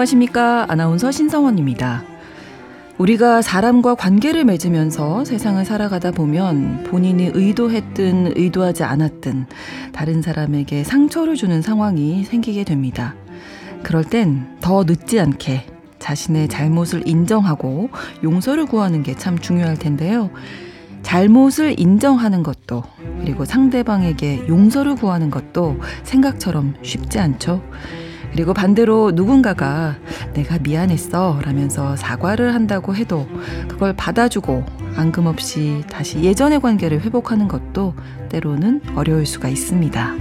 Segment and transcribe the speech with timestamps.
[0.00, 0.64] 안녕하십니까.
[0.68, 2.04] 아나운서 신성원입니다.
[2.96, 9.46] 우리가 사람과 관계를 맺으면서 세상을 살아가다 보면 본인이 의도했든 의도하지 않았든
[9.92, 13.14] 다른 사람에게 상처를 주는 상황이 생기게 됩니다.
[13.82, 15.66] 그럴 땐 더 늦지 않게
[15.98, 17.90] 자신의 잘못을 인정하고
[18.22, 20.30] 용서를 구하는 게 참 중요할 텐데요.
[21.02, 22.84] 잘못을 인정하는 것도
[23.20, 27.62] 그리고 상대방에게 용서를 구하는 것도 생각처럼 쉽지 않죠.
[28.32, 29.96] 그리고 반대로 누군가가
[30.34, 33.26] 내가 미안했어 라면서 사과를 한다고 해도
[33.68, 34.64] 그걸 받아주고
[34.96, 37.94] 앙금없이 다시 예전의 관계를 회복하는 것도
[38.28, 40.14] 때로는 어려울 수가 있습니다.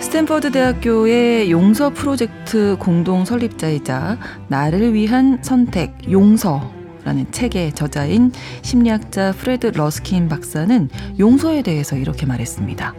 [0.00, 4.16] 스탠퍼드 대학교의 용서 프로젝트 공동 설립자이자
[4.46, 6.73] 나를 위한 선택 용서
[7.04, 10.88] 라는 책의 저자인 심리학자 프레드 러스킨 박사는
[11.18, 12.94] 용서에 대해서 이렇게 말했습니다.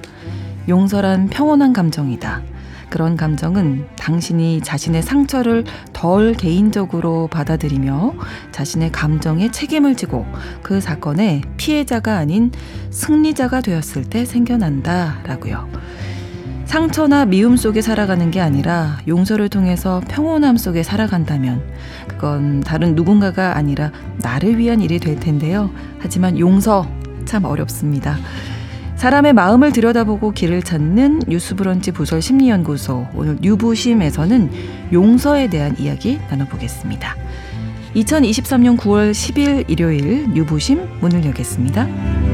[0.67, 2.41] 용서란 평온한 감정이다.
[2.89, 8.13] 그런 감정은 당신이 자신의 상처를 덜 개인적으로 받아들이며
[8.51, 10.25] 자신의 감정에 책임을 지고
[10.61, 12.51] 그 사건의 피해자가 아닌
[12.91, 15.19] 승리자가 되었을 때 생겨난다.
[15.25, 15.67] 라고요.
[16.75, 21.63] 상처나 미움 속에 살아가는 게 아니라 용서를 통해서 평온함 속에 살아간다면
[22.05, 25.71] 그건 다른 누군가가 아니라 나를 위한 일이 될 텐데요.
[25.99, 26.85] 하지만 용서
[27.23, 28.17] 참 어렵습니다.
[28.97, 34.51] 사람의 마음을 들여다보고 길을 찾는 뉴스브런치 부설 심리연구소 오늘 뉴부심에서는
[34.91, 37.15] 용서에 대한 이야기 나눠보겠습니다.
[37.95, 42.24] 2023년 9월 10일 일요일 뉴부심 문을 열겠습니다.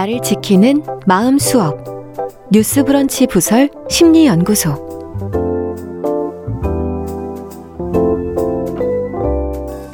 [0.00, 1.84] 나를 지키는 마음 수업
[2.50, 4.88] 뉴스 브런치 부설 심리 연구소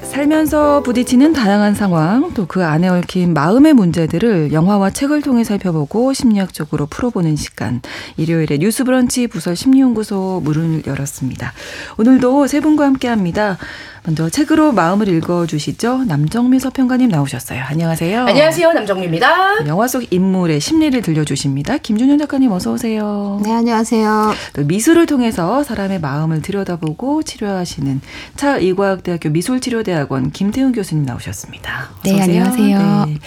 [0.02, 6.86] 살면서 부딪히는 다양한 상황, 또 그 안에 얽힌 마음의 문제들을 영화와 책을 통해 살펴보고 심리학적으로
[6.86, 7.82] 풀어보는 시간.
[8.16, 11.52] 일요일에 뉴스 브런치 부설 심리연구소 문을 열었습니다.
[11.98, 13.58] 오늘도 세 분과 함께 합니다.
[14.06, 16.04] 먼저 책으로 마음을 읽어주시죠.
[16.04, 17.64] 남정미 서평가님 나오셨어요.
[17.64, 18.26] 안녕하세요.
[18.26, 18.72] 안녕하세요.
[18.72, 19.66] 남정미입니다.
[19.66, 21.78] 영화 속 인물의 심리를 들려주십니다.
[21.78, 23.40] 김준현 작가님 어서 오세요.
[23.42, 24.32] 네, 안녕하세요.
[24.54, 28.00] 또 미술을 통해서 사람의 마음을 들여다보고 치료하시는
[28.36, 31.88] 차의과학대학교 미술치료대학원 김태훈 교수님 나오셨습니다.
[32.04, 32.22] 네, 오세요.
[32.22, 33.04] 안녕하세요.
[33.08, 33.18] 네.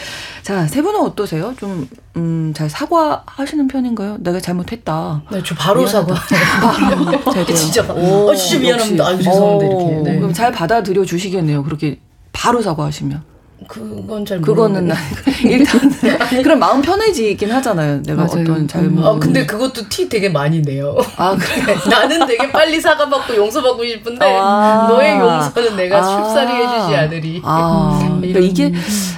[0.44, 1.54] 자, 세 분은 어떠세요?
[1.60, 4.18] 좀, 음, 잘 사과하시는 편인가요?
[4.22, 5.24] 내가 잘못했다.
[5.30, 6.16] 네, 저 바로 사과.
[6.16, 7.46] 바로.
[7.54, 9.06] 진짜, 오, 어, 진짜 미안합니다.
[9.06, 9.66] 아, 죄송합니다.
[9.66, 10.10] 이렇게.
[10.10, 10.16] 네.
[10.18, 11.64] 그럼 잘 받 아들여 주시겠네요.
[11.64, 12.00] 그렇게
[12.32, 13.39] 바로 사과하시면.
[13.68, 14.90] 그건 잘 그거는
[15.44, 15.80] 일단
[16.44, 18.02] 그럼 마음 편해지긴 하잖아요.
[18.04, 18.42] 내가 맞아요.
[18.42, 19.06] 어떤 잘못.
[19.06, 20.98] 아 근데 그것도 티 되게 많이 내요.
[21.18, 21.76] 아 그래.
[21.90, 27.42] 나는 되게 빨리 사과받고 용서받고 싶은데 아~ 너의 용서는 내가 아~ 쉽사리 해주지 않으리.
[27.44, 28.74] 아 음, 그러니까 이게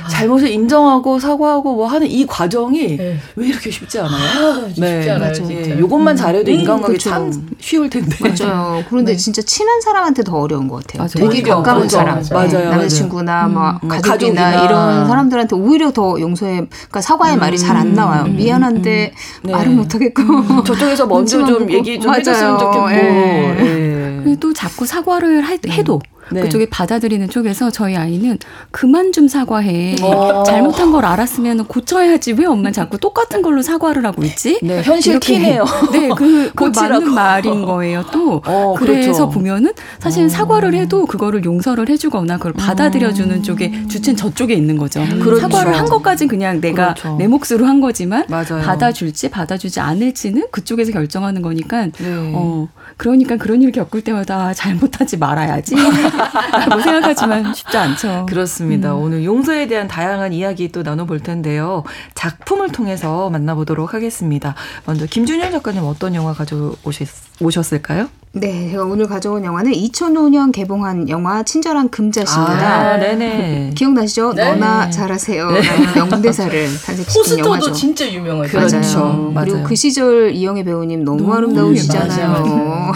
[0.10, 3.18] 잘못을 인정하고 사과하고 뭐 하는 이 과정이 네.
[3.36, 4.12] 왜 이렇게 쉽지 않아요?
[4.12, 5.34] 아, 쉽지 네, 않아요.
[5.50, 7.10] 예, 요것만 잘해도 음, 인간관계 그쵸.
[7.10, 8.16] 참 쉬울 텐데.
[8.20, 8.84] 맞아요.
[8.90, 9.18] 그런데 네.
[9.18, 11.08] 진짜 친한 사람한테 더 어려운 것 같아요.
[11.08, 11.30] 맞아요.
[11.30, 12.70] 되게 가까운 사람, 맞아요.
[12.72, 17.40] 남자친구나 뭐 음, 가족이 가족이나 이런 사람들한테 오히려 더 용서의 그러니까 사과의 음.
[17.40, 18.26] 말이 잘 안 나와요.
[18.28, 18.36] 음.
[18.36, 19.48] 미안한데 음.
[19.48, 19.52] 네.
[19.54, 20.64] 말을 못 하겠고 음.
[20.64, 22.92] 저쪽에서 먼저 좀 얘기 좀 해줬으면 좋겠고.
[22.92, 24.24] 예.
[24.28, 24.36] 예.
[24.40, 26.00] 또 자꾸 사과를 해도
[26.32, 26.42] 네.
[26.42, 28.38] 그쪽에 받아들이는 쪽에서 저희 아이는
[28.72, 29.96] 그만 좀 사과해.
[30.02, 30.44] 어.
[30.44, 32.34] 잘못한 걸 알았으면 고쳐야지.
[32.34, 34.60] 왜 엄마 자꾸 똑같은 걸로 사과를 하고 있지?
[34.62, 35.66] 네, 현실 티네요.
[35.92, 38.04] 네, 그, 그 맞는 말인 거예요.
[38.12, 39.30] 또 어, 그래서 그렇죠.
[39.30, 40.30] 보면은 사실 어.
[40.30, 43.44] 사과를 해도 그거를 용서를 해주거나 그걸 받아들여주는 음.
[43.44, 45.02] 쪽에 주체는 저쪽에 있는 거죠.
[45.02, 45.20] 음.
[45.20, 45.42] 그렇죠.
[45.42, 47.18] 사과를 한 것까진 그냥 내가 그렇죠.
[47.18, 48.62] 내 몫으로 한 거지만 맞아요.
[48.64, 51.88] 받아줄지 받아주지 않을지는 그쪽에서 결정하는 거니까.
[51.88, 52.32] 네.
[52.34, 52.68] 어
[52.98, 55.76] 그러니까 그런 일 겪을 때마다 잘못하지 말아야지.
[56.68, 58.26] 라고 생각하지만 쉽지 않죠.
[58.28, 58.94] 그렇습니다.
[58.94, 59.02] 음.
[59.02, 61.84] 오늘 용서에 대한 다양한 이야기 또 나눠볼 텐데요.
[62.16, 64.56] 작품을 통해서 만나보도록 하겠습니다.
[64.86, 68.08] 먼저 김준현 작가님 어떤 영화 가져오셨을까요?
[68.34, 72.92] 네, 제가 오늘 가져온 영화는 2005년 개봉한 영화 친절한 금자씨입니다.
[72.94, 73.74] 아, 네네.
[73.76, 74.32] 기억나시죠?
[74.34, 74.46] 네.
[74.46, 75.52] 너나 잘하세요.
[75.52, 75.62] 네.
[75.96, 76.52] 명대사를
[76.86, 77.50] 탄생시킨 영화죠.
[77.50, 78.50] 포스터도 진짜 유명하죠.
[78.58, 79.00] 그렇죠.
[79.34, 79.46] 맞아요.
[79.52, 82.94] 그리고 그 시절 이영애 배우님 너무, 너무 아름다우시잖아요.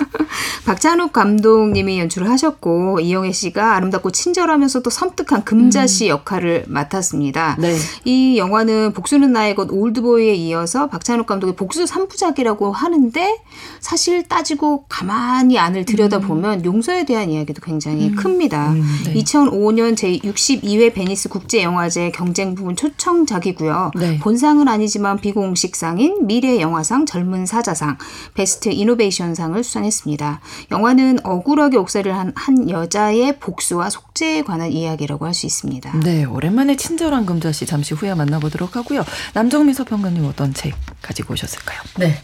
[0.64, 6.10] 박찬욱 감독님이 연출을 하셨고 하셨고 이영애 씨가 아름답고 친절하면서도 섬뜩한 금자 씨 음.
[6.10, 7.56] 역할을 맡았습니다.
[7.58, 7.76] 네.
[8.04, 13.38] 이 영화는 복수는 나의 것 올드보이에 이어서 박찬욱 감독의 복수 3부작이라고 하는데
[13.80, 16.64] 사실 따지고 가만히 안을 들여다보면 음.
[16.64, 18.16] 용서에 대한 이야기도 굉장히 음.
[18.16, 18.72] 큽니다.
[18.72, 19.14] 음, 네.
[19.14, 23.92] 2005년 제62회 베니스 국제영화제 경쟁 부분 초청작이고요.
[23.96, 24.18] 네.
[24.18, 27.96] 본상은 아니지만 비공식 상인 미래 영화상 젊은 사자상
[28.34, 30.40] 베스트 이노베이션상을 수상했습니다.
[30.70, 36.00] 영화는 억울하게 옥살이를 한, 한 여자의 복수와 속죄에 관한 이야기라고 할 수 있습니다.
[36.02, 39.04] 네, 오랜만에 친절한 금자씨 잠시 후에 만나보도록 하고요.
[39.32, 41.80] 남정미 서평가님 어떤 책 가지고 오셨을까요?
[41.98, 42.20] 네.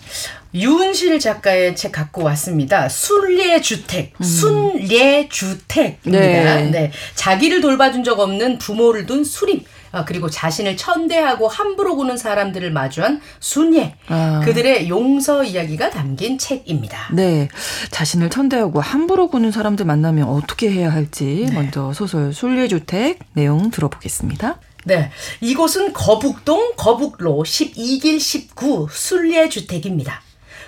[0.52, 2.88] 유은실 작가의 책 갖고 왔습니다.
[2.88, 4.25] 순례 주택, 음.
[4.25, 6.11] 순례 주택입니다.
[6.11, 6.70] 네.
[6.70, 6.93] 네.
[7.14, 9.62] 자기를 돌봐준 적 없는 부모를 둔 수림.
[9.96, 14.43] 아, 그리고 자신을 천대하고 함부로 구는 사람들을 마주한 순예 아.
[14.44, 17.08] 그들의 용서 이야기가 담긴 책입니다.
[17.14, 17.48] 네,
[17.90, 21.54] 자신을 천대하고 함부로 구는 사람들 만나면 어떻게 해야 할지 네.
[21.54, 24.60] 먼저 소설 순례주택 내용 들어보겠습니다.
[24.84, 25.10] 네.
[25.40, 30.25] 이곳은 거북동 거북로 12길 19 순례주택입니다.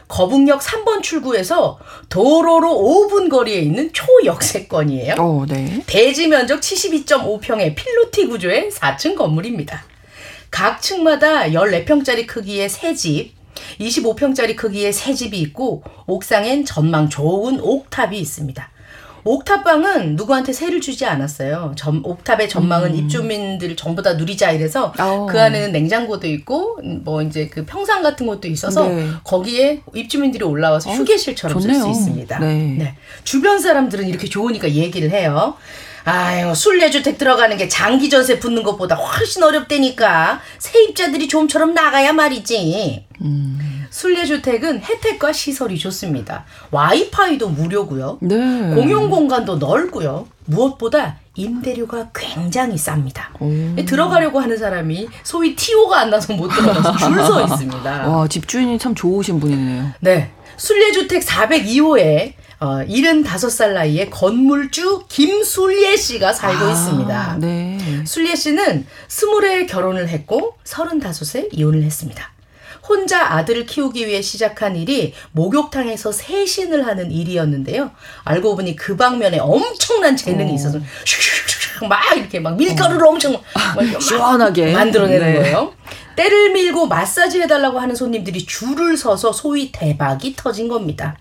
[0.08, 1.78] 거북역 3번 출구에서
[2.08, 5.14] 도로로 5분 거리에 있는 초역세권이에요.
[5.18, 5.82] 어, 네.
[5.86, 9.84] 대지 면적 72.5평의 필로티 구조의 4층 건물입니다.
[10.50, 13.34] 각 층마다 14평짜리 크기의 새 집,
[13.80, 18.70] 25평짜리 크기의 새 집이 있고 옥상엔 전망 좋은 옥탑이 있습니다.
[19.28, 21.74] 옥탑방은 누구한테 세를 주지 않았어요.
[21.76, 22.96] 점, 옥탑의 전망은 음.
[22.96, 25.02] 입주민들 전부 다 누리자 이래서 오.
[25.02, 25.26] 어.
[25.26, 29.08] 그 안에는 냉장고도 있고 뭐 이제 그 평상 같은 것도 있어서 네.
[29.24, 32.38] 거기에 입주민들이 올라와서 어, 휴게실처럼 쓸 수 있습니다.
[32.38, 32.76] 네.
[32.78, 32.94] 네.
[33.24, 35.54] 주변 사람들은 이렇게 좋으니까 얘기를 해요.
[36.04, 40.40] 아유, 순례주택 들어가는 게 장기 전세 붙는 것보다 훨씬 어렵다니까.
[40.58, 43.04] 세입자들이 좀처럼 나가야 말이지.
[43.20, 43.77] 음.
[43.90, 46.44] 순례주택은 혜택과 시설이 좋습니다.
[46.70, 48.18] 와이파이도 무료고요.
[48.22, 48.36] 네.
[48.74, 50.26] 공용 공간도 넓고요.
[50.46, 53.26] 무엇보다 임대료가 굉장히 쌉니다.
[53.40, 53.84] 오.
[53.84, 58.08] 들어가려고 하는 사람이 소위 티오가 안 나서 못 들어가서 줄 서 있습니다.
[58.08, 59.92] 와, 집주인이 참 좋으신 분이네요.
[60.00, 60.30] 네.
[60.56, 67.36] 순례주택 402호에 어, 75살 나이에 건물주 김순례 씨가 살고 아, 있습니다.
[67.38, 67.78] 네.
[68.04, 72.32] 순례 씨는 20에 결혼을 했고 35세 이혼을 했습니다.
[72.88, 77.90] 혼자 아들을 키우기 위해 시작한 일이 목욕탕에서 세신을 하는 일이었는데요.
[78.24, 80.54] 알고 보니 그 방면에 엄청난 재능이 어.
[80.54, 80.80] 있어서
[81.88, 83.10] 막 이렇게 막 밀가루를 어.
[83.10, 85.38] 엄청 막 시원하게 만들어내는 네.
[85.38, 85.74] 거예요.
[86.16, 91.16] 때를 밀고 마사지 해달라고 하는 손님들이 줄을 서서 소위 대박이 터진 겁니다.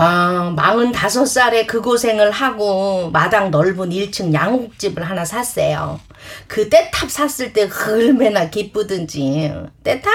[0.00, 5.98] 아, 마흔 다섯 살에 그 고생을 하고 마당 넓은 1층 양옥집을 하나 샀어요.
[6.46, 9.52] 그 떼탑 샀을 때 얼마나 기쁘든지.
[9.82, 10.12] 떼탑?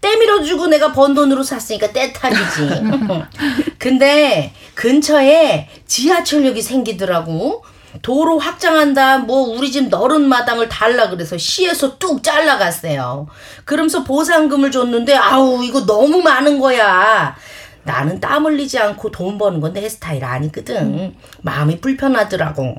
[0.00, 2.82] 때 밀어주고 내가 번 돈으로 샀으니까 떼탑이지.
[3.78, 7.64] 근데 근처에 지하철역이 생기더라고.
[8.02, 13.26] 도로 확장한다, 뭐, 우리 집 너른 마당을 달라 그래서 시에서 뚝 잘라갔어요.
[13.64, 17.34] 그러면서 보상금을 줬는데, 아우, 이거 너무 많은 거야.
[17.84, 20.76] 나는 땀 흘리지 않고 돈 버는 건내 스타일 아니거든.
[20.76, 21.16] 음.
[21.42, 22.76] 마음이 불편하더라고.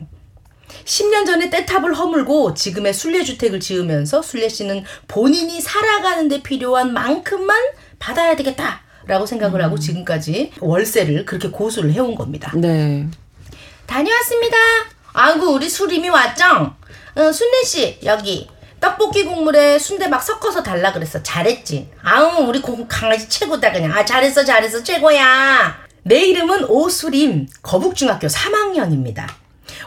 [0.85, 7.57] 10년 전에 떼탑을 허물고 지금의 순례주택을 지으면서 순례 씨는 본인이 살아가는데 필요한 만큼만
[7.99, 8.81] 받아야 되겠다.
[9.07, 9.65] 라고 생각을 음.
[9.65, 12.51] 하고 지금까지 월세를 그렇게 고수를 해온 겁니다.
[12.55, 13.07] 네.
[13.87, 14.57] 다녀왔습니다.
[15.13, 16.75] 아이고, 우리 수림이 왔죠?
[17.15, 18.47] 어, 순례 씨, 여기.
[18.81, 21.21] 떡볶이 국물에 순대 막 섞어서 달라 그랬어.
[21.23, 21.89] 잘했지.
[22.03, 23.93] 아우 우리 고, 강아지 최고다 그냥.
[23.93, 25.77] 아 잘했어 잘했어 최고야.
[26.03, 29.27] 내 이름은 오수림 거북중학교 3학년입니다.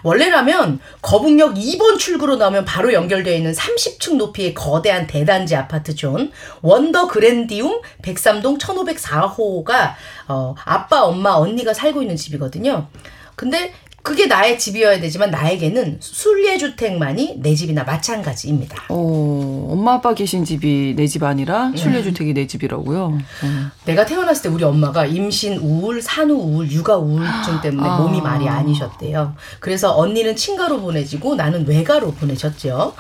[0.05, 6.31] 원래라면 거북역 2번 출구로 나오면 바로 연결되어 있는 30층 높이의 거대한 대단지 아파트 존
[6.63, 9.95] 원더 그랜디움 103동 1504호가
[10.29, 12.89] 어, 아빠 엄마 언니가 살고 있는 집이거든요.
[13.37, 13.73] 근데
[14.05, 18.85] 그게 나의 집이어야 되지만 나에게는 순례주택만이 내 집이나 마찬가지입니다.
[18.91, 21.79] 어, 엄마 아빠 계신 집이 내 집 아니라 네.
[21.79, 23.19] 순례주택이 내 집이라고요?
[23.45, 23.71] 음.
[23.87, 27.97] 내가 태어났을 때 우리 엄마가 임신 우울, 산후 우울, 육아 우울증 때문에 아.
[27.97, 29.35] 몸이 말이 아니셨대요.
[29.61, 32.93] 그래서 언니는 친가로 보내지고 나는 외가로 보내셨죠.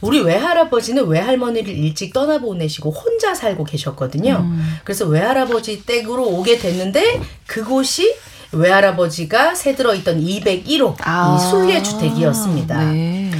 [0.00, 4.36] 우리 외할아버지는 외할머니를 일찍 떠나보내시고 혼자 살고 계셨거든요.
[4.44, 4.76] 음.
[4.84, 8.14] 그래서 외할아버지 댁으로 오게 됐는데 그곳이
[8.52, 11.36] 외할아버지가 새 들어 있던 201호 아.
[11.36, 12.92] 이 순례 주택이었습니다.
[12.92, 13.30] 네.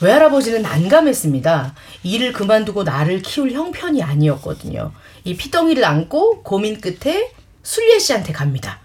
[0.00, 1.74] 외할아버지는 난감했습니다.
[2.02, 4.92] 일을 그만두고 나를 키울 형편이 아니었거든요.
[5.24, 7.30] 이 피덩이를 안고 고민 끝에
[7.62, 8.80] 순례 씨한테 갑니다.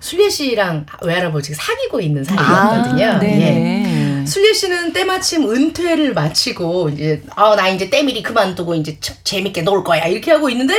[0.00, 3.06] 순례 씨랑 외할아버지가 사귀고 있는 사이였거든요.
[3.06, 4.20] 아, 네.
[4.20, 4.26] 예.
[4.26, 10.30] 순례 씨는 때마침 은퇴를 마치고 이제 아나 이제 때밀이 그만두고 이제 재밌게 놀 거야 이렇게
[10.30, 10.74] 하고 있는데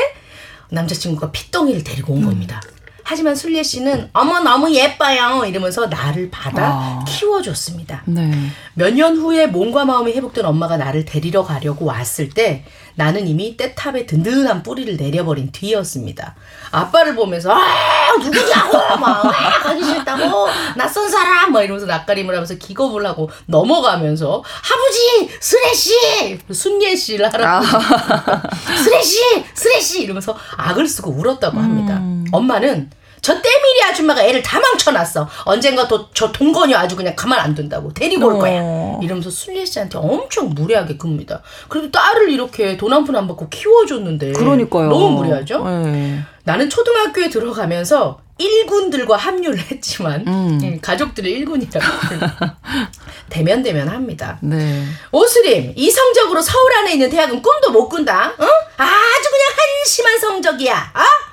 [0.69, 2.25] 남자친구가 피덩이를 데리고 온 음.
[2.27, 2.61] 겁니다.
[3.03, 7.05] 하지만 순례 씨는 어머 너무 예뻐요 이러면서 나를 받아 아.
[7.07, 8.03] 키워줬습니다.
[8.05, 8.31] 네.
[8.75, 14.63] 몇년 후에 몸과 마음이 회복된 엄마가 나를 데리러 가려고 왔을 때 나는 이미 때탑에 든든한
[14.63, 16.35] 뿌리를 내려버린 뒤였습니다.
[16.71, 23.05] 아빠를 보면서 아 누구냐고 막 아, 가기 싫다고 낯선 사람 막 이러면서 낯가림을 하면서 기겁을
[23.05, 28.43] 하고 넘어가면서 아버지 순례 씨 순례 씨를 하라고 아.
[28.83, 31.97] 순례 씨 순례 씨 이러면서 악을 쓰고 울었다고 합니다.
[31.97, 32.25] 음.
[32.31, 32.89] 엄마는
[33.23, 35.27] 저 때밀이 아줌마가 애를 다 망쳐놨어.
[35.45, 38.59] 언젠가 또 저 동건이 아주 그냥 가만 안 둔다고 데리고 올 거야.
[38.61, 38.99] 어.
[39.01, 41.41] 이러면서 순례 씨한테 엄청 무례하게 굽니다.
[41.69, 44.33] 그래도 딸을 이렇게 돈 한 푼 안 받고 키워줬는데.
[44.33, 44.89] 그러니까요.
[44.89, 45.63] 너무 무례하죠?
[45.63, 46.19] 네.
[46.43, 50.59] 나는 초등학교에 들어가면서 일군들과 합류를 했지만 음.
[50.63, 51.85] 예, 가족들을 일군이라고
[53.29, 54.37] 대면 대면 합니다.
[54.41, 54.83] 네.
[55.11, 58.27] 오수림 이성적으로 서울 안에 있는 대학은 꿈도 못 꾼다.
[58.37, 58.43] 어?
[58.77, 60.93] 아주 그냥 한심한 성적이야.
[60.95, 61.32] 어?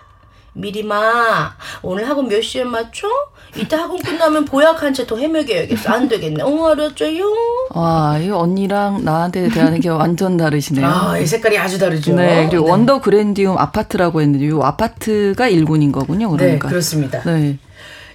[0.61, 3.09] 미리마 오늘 학원 몇 시에 맞춰?
[3.57, 5.91] 이따 학원 끝나면 보약 한 채 더 헤매겨야겠어.
[5.91, 6.43] 안 되겠네.
[6.43, 7.25] 어, 알았죠요?
[7.71, 10.87] 와, 이 언니랑 나한테 대하는 게 완전 다르시네요.
[10.87, 12.15] 아, 이 색깔이 아주 다르죠.
[12.15, 12.71] 네, 그리고 네.
[12.71, 16.31] 원더 그랜디움 아파트라고 했는데 이 아파트가 일군인 거군요.
[16.31, 16.69] 그러니까.
[16.69, 17.23] 네, 그렇습니다.
[17.25, 17.59] 네.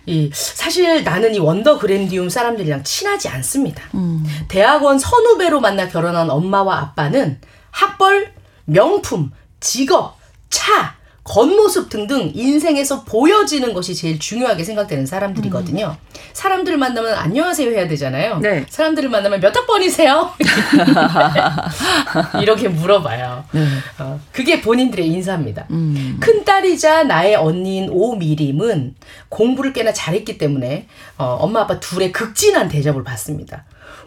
[0.05, 3.81] 이 사실 나는 이 원더 그랜디움 사람들이랑 친하지 않습니다.
[3.95, 4.23] 음.
[4.47, 7.39] 대학원 선후배로 만나 결혼한 엄마와 아빠는
[7.71, 8.31] 학벌,
[8.65, 10.17] 명품, 직업,
[10.49, 15.97] 차, 겉모습 등등 인생에서 보여지는 것이 제일 중요하게 생각되는 사람들이거든요.
[15.99, 16.19] 음.
[16.33, 18.37] 사람들을 만나면 안녕하세요 해야 되잖아요.
[18.39, 18.63] 네.
[18.69, 20.31] 사람들을 만나면 몇 학번이세요?
[22.41, 23.43] 이렇게 물어봐요.
[23.53, 23.67] 네.
[23.97, 25.65] 어, 그게 본인들의 인사입니다.
[25.71, 26.17] 음.
[26.19, 28.93] 큰 딸이자 나의 언니인 오미림은
[29.29, 30.85] 공부를 꽤나 잘했기 때문에
[31.17, 33.65] 어, 엄마 아빠 둘의 극진한 대접을 받습니다.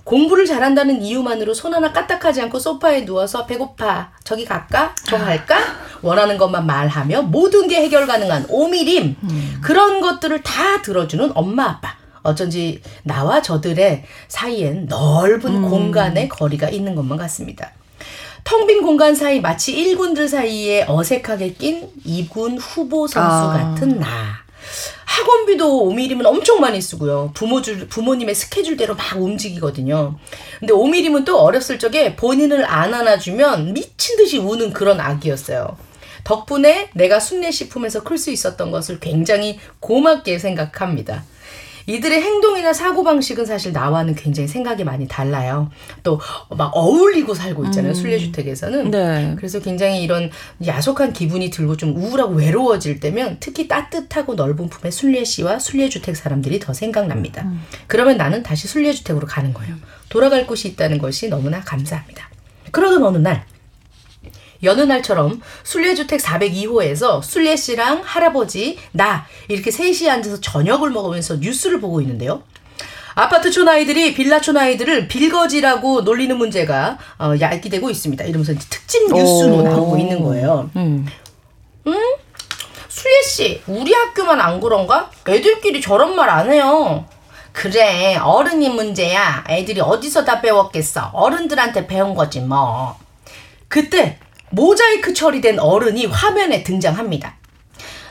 [0.08, 5.58] 공부를 잘한다는 이유만으로 손 하나 까딱하지 않고 소파에 누워서 배고파 저기 갈까 저 갈까
[6.00, 9.58] 원하는 것만 말하며 모든 게 해결 가능한 오미림 음.
[9.62, 15.68] 그런 것들을 다 들어주는 엄마 아빠 어쩐지 나와 저들의 사이엔 넓은 음.
[15.68, 17.72] 공간의 거리가 있는 것만 같습니다.
[18.44, 23.74] 텅 빈 공간 사이 마치 1군들 사이에 어색하게 낀 2군 후보 선수 아.
[23.74, 24.08] 같은 나.
[25.08, 27.30] 학원비도 오미림은 엄청 많이 쓰고요.
[27.32, 30.18] 부모 줄, 부모님의 스케줄대로 막 움직이거든요.
[30.60, 35.78] 근데 오미림은 또 어렸을 적에 본인을 안 안아주면 미친 듯이 우는 그런 아기였어요.
[36.24, 41.24] 덕분에 내가 순례식품에서 클 수 있었던 것을 굉장히 고맙게 생각합니다.
[41.88, 45.70] 이들의 행동이나 사고방식은 사실 나와는 굉장히 생각이 많이 달라요.
[46.02, 46.20] 또
[46.56, 47.92] 막 어울리고 살고 있잖아요.
[47.92, 47.94] 음.
[47.94, 48.90] 순례주택에서는.
[48.90, 49.34] 네.
[49.36, 50.30] 그래서 굉장히 이런
[50.66, 56.74] 야속한 기분이 들고 좀 우울하고 외로워질 때면 특히 따뜻하고 넓은 품의 순례시와 순례주택 사람들이 더
[56.74, 57.42] 생각납니다.
[57.44, 57.62] 음.
[57.86, 59.76] 그러면 나는 다시 순례주택으로 가는 거예요.
[60.08, 62.28] 돌아갈 곳이 있다는 것이 너무나 감사합니다.
[62.72, 63.44] 그러던 어느 날
[64.62, 72.00] 여느 날처럼 순례주택 402호에서 순례 씨랑 할아버지, 나 이렇게 셋이 앉아서 저녁을 먹으면서 뉴스를 보고
[72.00, 72.42] 있는데요.
[73.14, 78.24] 아파트 촌 아이들이 빌라촌 아이들을 빌거지라고 놀리는 문제가 어, 야기되고 있습니다.
[78.24, 80.70] 이러면서 특집 뉴스로 나오고 있는 거예요.
[80.76, 81.06] 음.
[81.86, 81.94] 응?
[82.88, 85.10] 수예 씨, 우리 학교만 안 그런가?
[85.28, 87.06] 애들끼리 저런 말 안 해요.
[87.52, 89.44] 그래, 어른이 문제야.
[89.48, 91.10] 애들이 어디서 다 배웠겠어.
[91.12, 92.96] 어른들한테 배운 거지 뭐.
[93.66, 94.18] 그때
[94.50, 97.36] 모자이크 처리된 어른이 화면에 등장합니다.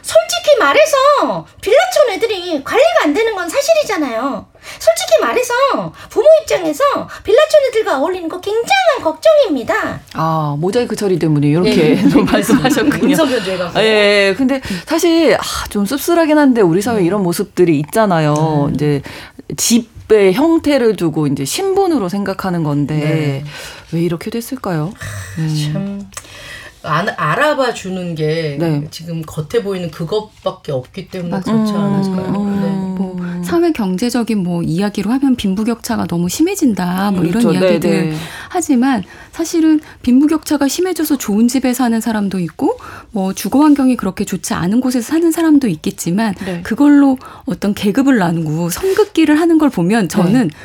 [0.07, 4.47] 솔직히 말해서 빌라촌 애들이 관리가 안 되는 건 사실이잖아요.
[4.79, 5.53] 솔직히 말해서
[6.09, 6.83] 부모 입장에서
[7.23, 9.99] 빌라촌 애들과 어울리는 거 굉장한 걱정입니다.
[10.13, 12.01] 아 모자이크 처리 때문에 이렇게 네.
[12.23, 13.05] 말씀하셨군요.
[13.05, 13.79] 음성 변조해가지고.
[13.81, 18.67] 예, 근데 사실 아, 좀 씁쓸하긴 한데 우리 사회 에 이런 모습들이 있잖아요.
[18.69, 18.75] 음.
[18.75, 19.01] 이제
[19.57, 23.43] 집의 형태를 두고 이제 신분으로 생각하는 건데 네.
[23.91, 24.93] 왜 이렇게 됐을까요?
[25.37, 25.71] 음.
[25.73, 26.09] 참.
[26.83, 28.87] 안, 알아봐 주는 게 네.
[28.91, 32.41] 지금 겉에 보이는 그것밖에 없기 때문에 그렇지 않을까요?
[32.41, 32.69] 음, 네.
[32.69, 37.53] 뭐 사회 경제적인 뭐 이야기로 하면 빈부격차가 너무 심해진다 뭐 이런 그렇죠.
[37.53, 38.17] 이야기들 네, 네.
[38.49, 42.77] 하지만 사실은 빈부격차가 심해져서 좋은 집에 사는 사람도 있고
[43.11, 46.61] 뭐 주거 환경이 그렇게 좋지 않은 곳에서 사는 사람도 있겠지만 네.
[46.61, 50.55] 그걸로 어떤 계급을 나누고 성급기를 하는 걸 보면 저는 네.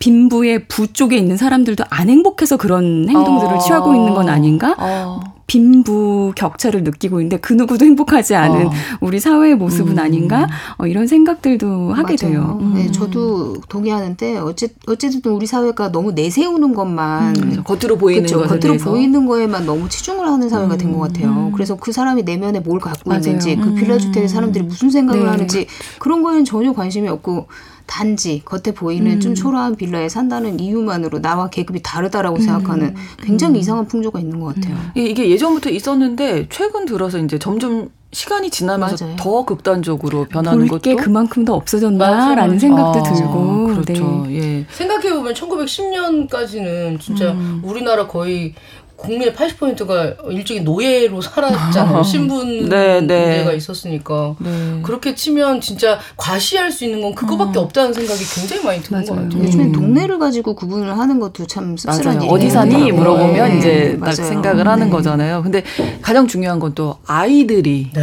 [0.00, 3.58] 빈부의 부 쪽에 있는 사람들도 안 행복해서 그런 행동들을 어.
[3.58, 4.74] 취하고 있는 건 아닌가?
[4.78, 5.20] 어.
[5.46, 8.70] 빈부 격차를 느끼고 있는데 그 누구도 행복하지 않은 어.
[9.00, 9.98] 우리 사회의 모습은 음.
[9.98, 10.46] 아닌가
[10.78, 12.32] 어, 이런 생각들도 하게 맞아요.
[12.32, 12.58] 돼요.
[12.62, 12.74] 음.
[12.74, 17.62] 네, 저도 동의하는데 어째 어쨌든 우리 사회가 너무 내세우는 것만 음.
[17.64, 18.90] 겉으로 보이는 그쵸, 겉으로 대해서.
[18.90, 21.28] 보이는 거에만 너무 치중을 하는 사회가 된 것 같아요.
[21.30, 21.52] 음.
[21.52, 23.20] 그래서 그 사람이 내면에 뭘 갖고 맞아요.
[23.22, 25.28] 있는지 그 빌라 주택의 사람들이 무슨 생각을 네.
[25.28, 25.66] 하는지
[25.98, 27.48] 그런 거에는 전혀 관심이 없고
[27.90, 29.20] 단지 겉에 보이는 음.
[29.20, 32.40] 좀 초라한 빌라에 산다는 이유만으로 나와 계급이 다르다라고 음.
[32.40, 33.60] 생각하는 굉장히 음.
[33.60, 34.76] 이상한 풍조가 있는 것 같아요.
[34.94, 39.16] 이게 예전부터 있었는데 최근 들어서 이제 점점 시간이 지나면서 맞아요.
[39.18, 44.26] 더 극단적으로 변하는 것도 게 그만큼 더 없어졌나라는 생각도 아, 들고 그렇죠.
[44.26, 44.34] 네.
[44.34, 44.66] 예.
[44.70, 47.60] 생각해 보면 1910년까지는 진짜 음.
[47.64, 48.54] 우리나라 거의
[49.00, 52.02] 국민의 80%가 일종의 노예로 살았잖아요.
[52.04, 53.26] 신분 네, 네.
[53.26, 54.36] 문제가 있었으니까.
[54.38, 54.80] 네.
[54.82, 57.64] 그렇게 치면 진짜 과시할 수 있는 건 그거밖에 음.
[57.64, 59.42] 없다는 생각이 굉장히 많이 드는 것 같아요.
[59.42, 59.72] 요즘에 음.
[59.72, 62.32] 동네를 가지고 구분을 하는 것도 참 씁쓸한 일이에요.
[62.32, 63.58] 어디 사니 물어보면 네.
[63.58, 64.90] 이제 딱 생각을 하는 네.
[64.90, 65.42] 거잖아요.
[65.42, 65.62] 근데
[66.00, 68.02] 가장 중요한 건 또 아이들이 네.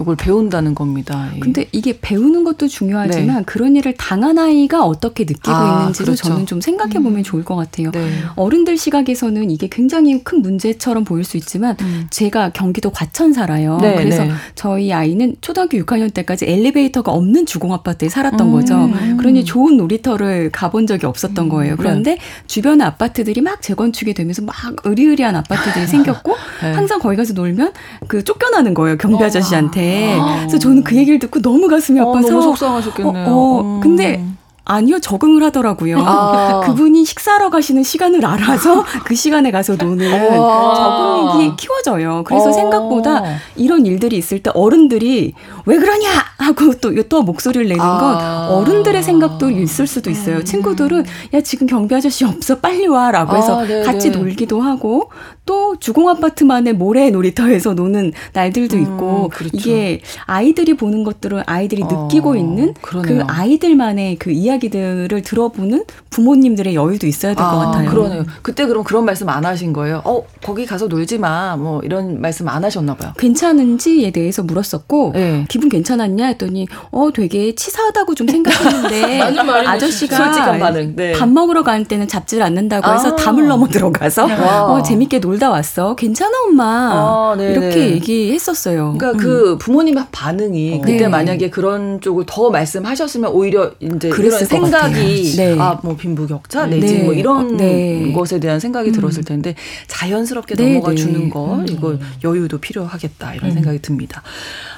[0.00, 1.30] 이걸 배운다는 겁니다.
[1.40, 3.42] 근데 이게 배우는 것도 중요하지만 네.
[3.44, 6.28] 그런 일을 당한 아이가 어떻게 느끼고 아, 있는지도 그렇죠.
[6.28, 7.22] 저는 좀 생각해 보면 음.
[7.22, 7.90] 좋을 것 같아요.
[8.36, 12.06] 어른들 시각에서는 이게 굉장히 큰 문제처럼 보일 수 있지만 음.
[12.08, 13.78] 제가 경기도 과천 살아요.
[13.82, 14.30] 네, 그래서 네.
[14.54, 18.52] 저희 아이는 초등학교 6학년 때까지 엘리베이터가 없는 주공 아파트에 살았던 음.
[18.52, 18.88] 거죠.
[19.18, 21.48] 그러니 좋은 놀이터를 가본 적이 없었던 음.
[21.48, 21.76] 거예요.
[21.76, 22.18] 그런데 네.
[22.46, 26.72] 주변 아파트들이 막 재건축이 되면서 막 의리의리한 아파트들이 생겼고 네.
[26.74, 27.72] 항상 거기 가서 놀면
[28.06, 29.26] 그 쫓겨나는 거예요 경비 어.
[29.26, 30.16] 아저씨한테.
[30.16, 30.36] 아.
[30.38, 33.26] 그래서 저는 그 얘기를 듣고 너무 가슴이 어, 아파서 어, 너무 속상하셨겠네요.
[33.26, 33.80] 어, 어.
[33.82, 34.24] 근데
[34.70, 35.98] 아니요, 적응을 하더라고요.
[35.98, 36.60] 아.
[36.64, 42.22] 그분이 식사하러 가시는 시간을 알아서 그 시간에 가서 노는 적응력이 키워져요.
[42.24, 42.52] 그래서 어.
[42.52, 43.22] 생각보다
[43.56, 45.34] 이런 일들이 있을 때 어른들이
[45.66, 46.08] 왜 그러냐
[46.38, 48.48] 하고 또, 또 목소리를 내는 건 아.
[48.50, 50.36] 어른들의 생각도 있을 수도 있어요.
[50.36, 50.44] 음.
[50.44, 55.10] 친구들은 야, 지금 경비 아저씨 없어, 빨리 와 라고 해서 아, 같이 놀기도 하고
[55.50, 59.56] 또 주공 아파트만의 모래 놀이터에서 노는 날들도 음, 있고 음, 그렇죠.
[59.56, 63.26] 이게 아이들이 보는 것들은 아이들이 느끼고 어, 있는 그러네요.
[63.26, 67.90] 그 아이들만의 그 이야기 이야기들을 들어보는 부모님들의 여유도 있어야 될것 아, 같아요.
[67.90, 68.24] 그러네요.
[68.42, 70.02] 그때 그럼 그런 말씀 안 하신 거예요?
[70.04, 71.56] 어, 거기 가서 놀지 마.
[71.56, 73.12] 뭐 이런 말씀 안 하셨나 봐요.
[73.18, 75.46] 괜찮은지에 대해서 물었었고 네.
[75.48, 79.20] 기분 괜찮았냐 했더니 어, 되게 치사하다고 좀 생각했는데
[79.66, 80.70] 아저씨가.
[80.94, 81.12] 네.
[81.12, 83.16] 밥 먹으러 갈 때는 잡지를 않는다고 해서 아.
[83.16, 84.26] 담을 넘어 들어가서
[84.70, 85.96] 어, 재밌게 놀다 왔어.
[85.96, 86.64] 괜찮아 엄마.
[86.64, 88.94] 아, 이렇게 얘기했었어요.
[88.96, 89.40] 그러니까 그 음.
[89.40, 90.80] 그 부모님의 반응이 어.
[90.82, 91.08] 그때 네.
[91.08, 95.56] 만약에 그런 쪽을 더 말씀하셨으면 오히려 이제 그랬을 생각이 네.
[95.58, 97.02] 아뭐 빈부격차 내지 네.
[97.04, 98.12] 뭐 이런 네.
[98.12, 98.92] 것에 대한 생각이 음.
[98.92, 99.54] 들었을 텐데
[99.88, 100.96] 자연스럽게 네, 넘어가 네.
[100.96, 101.66] 주는 거 음.
[101.68, 103.54] 이거 여유도 필요하겠다 이런 음.
[103.54, 104.22] 생각이 듭니다.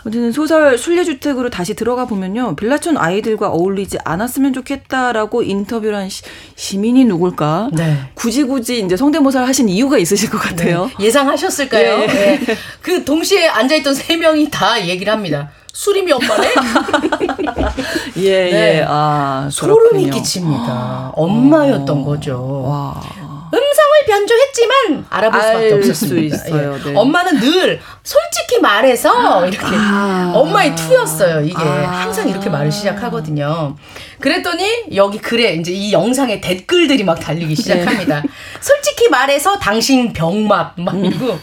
[0.05, 6.09] 아무튼 소설 순례주택으로 다시 들어가 보면요 빌라촌 아이들과 어울리지 않았으면 좋겠다라고 인터뷰를 한
[6.57, 7.71] 시, 민이 누굴까?
[7.73, 7.99] 네.
[8.15, 10.91] 굳이 굳이 이제 성대모사를 하신 이유가 있으실 것 같아요.
[10.99, 12.03] 예상하셨을까요?
[12.03, 12.41] 예.
[12.81, 15.51] 그 동시에 앉아있던 세 명이 다 얘기를 합니다.
[15.73, 16.49] 수림이 엄마네?
[18.19, 18.79] 예, 네.
[18.79, 18.87] 예.
[18.87, 21.13] 아, 소름이 끼칩니다.
[21.15, 22.05] 엄마였던 어.
[22.05, 22.63] 거죠.
[22.67, 23.01] 와.
[23.55, 26.37] 음성을 변조했지만 알아볼 수밖에 없었습니다.
[26.37, 26.79] 수 있어요.
[26.79, 26.91] 예.
[26.91, 26.97] 네.
[26.97, 30.33] 엄마는 늘 솔직히 말해서 이렇게 아.
[30.35, 31.45] 엄마의 투였어요.
[31.45, 32.03] 이게 아.
[32.03, 33.77] 항상 이렇게 말을 시작하거든요.
[34.21, 38.23] 그랬더니 여기 글에 이제 이 영상에 댓글들이 막 달리기 시작합니다.
[38.23, 38.29] 네.
[38.61, 41.39] 솔직히 말해서 당신 병맛 막 이러고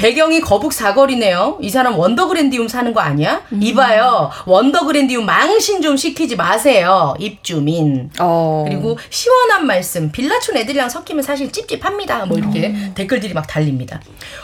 [0.00, 1.58] 배경이 거북 사거리네요.
[1.60, 3.42] 이 사람 원더그랜디움 사는 거 아니야?
[3.52, 3.62] 음.
[3.62, 4.30] 이봐요.
[4.46, 7.14] 원더그랜디움 망신 좀 시키지 마세요.
[7.18, 8.10] 입주민.
[8.18, 8.64] 어.
[8.66, 10.10] 그리고 시원한 말씀.
[10.10, 12.24] 빌라촌 애들이랑 섞이면 사실 찝찝합니다.
[12.24, 12.94] 뭐 이렇게 어.
[12.94, 14.00] 댓글들이 막 달립니다.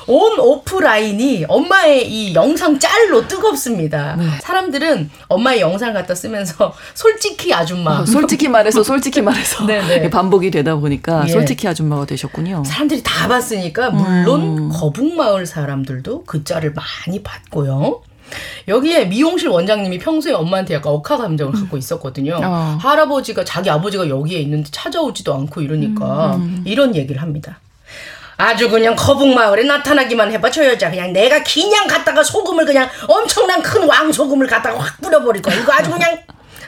[0.07, 4.17] 온 오프라인이 엄마의 이 영상 짤로 뜨겁습니다.
[4.17, 4.27] 네.
[4.43, 8.01] 사람들은 엄마의 영상을 갖다 쓰면서 솔직히 아줌마.
[8.01, 10.11] 어, 솔직히 말해서 솔직히 말해서 네, 네.
[10.11, 11.33] 반복이 되다 보니까 예.
[11.33, 12.63] 솔직히 아줌마가 되셨군요.
[12.67, 14.69] 사람들이 다 봤으니까 물론 음.
[14.71, 18.03] 거북마을 사람들도 그 짤을 많이 봤고요.
[18.69, 22.41] 여기에 미용실 원장님이 평소에 엄마한테 약간 억하 감정을 갖고 있었거든요.
[22.43, 22.79] 어.
[22.81, 26.41] 할아버지가 자기 아버지가 여기에 있는데 찾아오지도 않고 이러니까 음.
[26.43, 26.63] 음.
[26.67, 27.61] 이런 얘기를 합니다.
[28.37, 33.89] 아주 그냥 거북마을에 나타나기만 해봐 저 여자 그냥 내가 그냥 갔다가 소금을 그냥 엄청난 큰
[33.89, 36.19] 왕소금을 갖다가 확 뿌려버릴 거야 이거 아주 그냥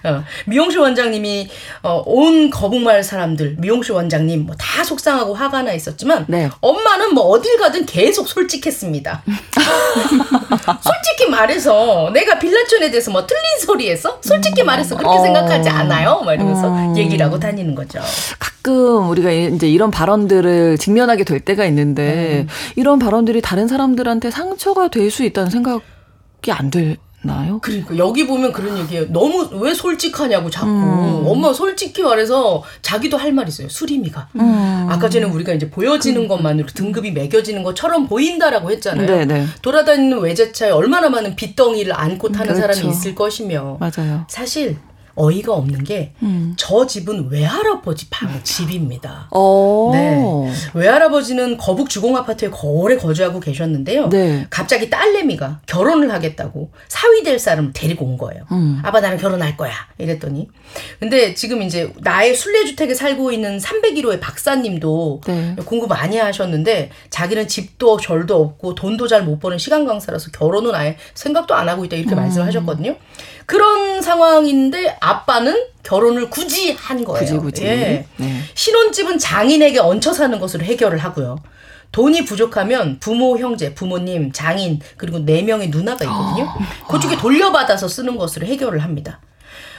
[0.04, 1.48] 어, 미용실 원장님이
[1.82, 6.48] 어, 온 거북마을 사람들 미용실 원장님 뭐 다 속상하고 화가 나 있었지만 네.
[6.60, 9.22] 엄마는 뭐 어딜 가든 계속 솔직했습니다.
[10.82, 14.18] 솔직히 말해서 내가 빌라촌에 대해서 뭐 틀린 소리 했어?
[14.22, 15.22] 솔직히 말해서 그렇게 어.
[15.22, 16.22] 생각하지 않아요?
[16.24, 16.96] 막 이러면서 음.
[16.96, 18.00] 얘기를 하고 다니는 거죠.
[18.38, 22.48] 가끔 우리가 이제 이런 발언들을 직면하게 될 때가 있는데 음.
[22.76, 25.82] 이런 발언들이 다른 사람들한테 상처가 될 수 있다는 생각
[26.46, 26.96] 이 안 들.
[27.22, 27.58] 나요?
[27.60, 29.06] 그러니까 여기 보면 그런 얘기예요.
[29.12, 30.68] 너무 왜 솔직하냐고 자꾸.
[30.70, 31.22] 음.
[31.26, 33.68] 엄마 솔직히 말해서 자기도 할 말 있어요.
[33.68, 34.28] 수리미가.
[34.36, 34.86] 음.
[34.88, 36.28] 아까 전에 우리가 이제 보여지는 음.
[36.28, 39.06] 것만으로 등급이 매겨지는 것처럼 보인다라고 했잖아요.
[39.06, 39.24] 네네.
[39.26, 39.46] 네.
[39.62, 42.74] 돌아다니는 외제차에 얼마나 많은 빚덩이를 안고 타는 그렇죠.
[42.74, 43.78] 사람이 있을 것이며.
[43.80, 44.24] 맞아요.
[44.28, 44.76] 사실
[45.18, 46.54] 어이가 없는 게저 음.
[46.88, 49.28] 집은 외할아버지 방 집입니다.
[49.32, 49.90] 오.
[49.90, 49.90] 어.
[49.92, 50.52] 네.
[50.74, 54.08] 외할아버지는 거북 주공 아파트에 오래 거주하고 계셨는데요.
[54.08, 54.46] 네.
[54.50, 58.44] 갑자기 딸내미가 결혼을 하겠다고 사위 될 사람을 데리고 온 거예요.
[58.52, 58.80] 음.
[58.82, 59.72] 아빠 나랑 결혼할 거야.
[59.98, 60.48] 이랬더니.
[61.00, 65.56] 근데 지금 이제 나의 순례 주택에 살고 있는 301호의 박사님도 네.
[65.64, 70.96] 공부 많이 하셨는데 자기는 집도 절도 없고 돈도 잘 못 버는 시간 강사라서 결혼은 아예
[71.14, 72.16] 생각도 안 하고 있다 이렇게 음.
[72.16, 72.96] 말씀을 하셨거든요.
[73.46, 77.18] 그런 상황인데 아빠는 결혼을 굳이 한 거예요.
[77.20, 77.64] 굳이 굳이.
[77.64, 78.06] 예.
[78.16, 78.42] 네.
[78.54, 81.36] 신혼집은 장인에게 얹혀 사는 것으로 해결을 하고요.
[81.92, 86.52] 돈이 부족하면 부모, 형제, 부모님, 장인 그리고 네 명의 누나가 있거든요.
[86.90, 89.20] 그쪽에 돌려받아서 쓰는 것으로 해결을 합니다.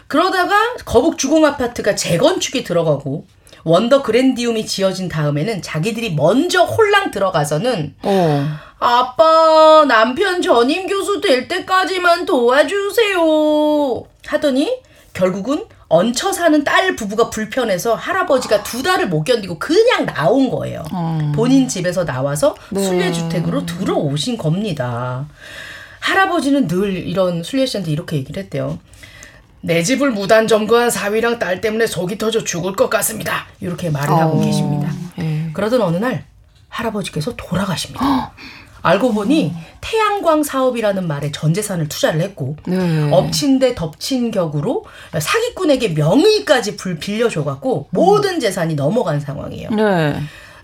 [0.07, 3.27] 그러다가 거북 주공 아파트가 재건축이 들어가고
[3.63, 8.47] 원더 그랜디움이 지어진 다음에는 자기들이 먼저 홀랑 들어가서는 어.
[8.79, 14.79] 아빠 남편 전임 교수 될 때까지만 도와주세요 하더니
[15.19, 20.84] 결국은 얹혀 사는 딸 부부가 불편해서 할아버지가 두 달을 못 견디고 그냥 나온 거예요.
[20.93, 21.32] 어.
[21.36, 22.82] 본인 집에서 나와서 네.
[22.82, 25.27] 순례주택으로 들어오신 겁니다.
[25.99, 28.79] 할아버지는 늘 이런 순례 씨한테 이렇게 얘기를 했대요.
[29.62, 33.47] 내 집을 무단 점거한 사위랑 딸 때문에 속이 터져 죽을 것 같습니다.
[33.60, 34.89] 이렇게 말을 하고 어, 계십니다.
[35.19, 35.49] 예.
[35.53, 36.23] 그러던 어느 날
[36.69, 38.32] 할아버지께서 돌아가십니다.
[38.81, 43.11] 알고 보니 태양광 사업이라는 말에 전 재산을 투자를 했고 네.
[43.11, 44.85] 엎친 데 덮친 격으로
[45.17, 49.69] 사기꾼에게 명의까지 불 빌려줘갖고 모든 재산이 넘어간 상황이에요.
[49.71, 50.15] 네.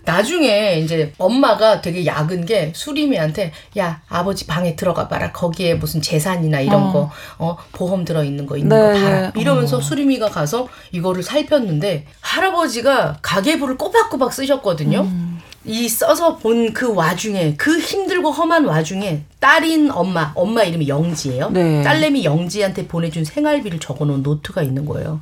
[0.06, 6.60] 나중에 이제 엄마가 되게 약은 게 수림이한테 야 아버지 방에 들어가 봐라 거기에 무슨 재산이나
[6.60, 6.92] 이런 어.
[6.92, 9.00] 거 어, 보험 들어 있는 거 있는 네.
[9.00, 9.80] 거 봐라 이러면서 어.
[9.80, 15.00] 수림이가 가서 이거를 살폈는데 할아버지가 가계부를 꼬박꼬박 쓰셨거든요.
[15.00, 15.25] 음.
[15.66, 21.50] 이 써서 본 그 와중에 그 힘들고 험한 와중에 딸인 엄마 엄마 이름이 영지예요.
[21.50, 21.82] 네.
[21.82, 25.20] 딸내미 영지한테 보내준 생활비를 적어놓은 노트가 있는 거예요.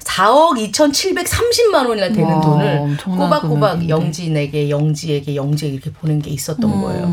[0.00, 6.82] 4억 2,730만 원이나 되는 와, 돈을 꼬박꼬박 영지에게 영지에게 영지에게 이렇게 보낸 게 있었던 음.
[6.82, 7.12] 거예요.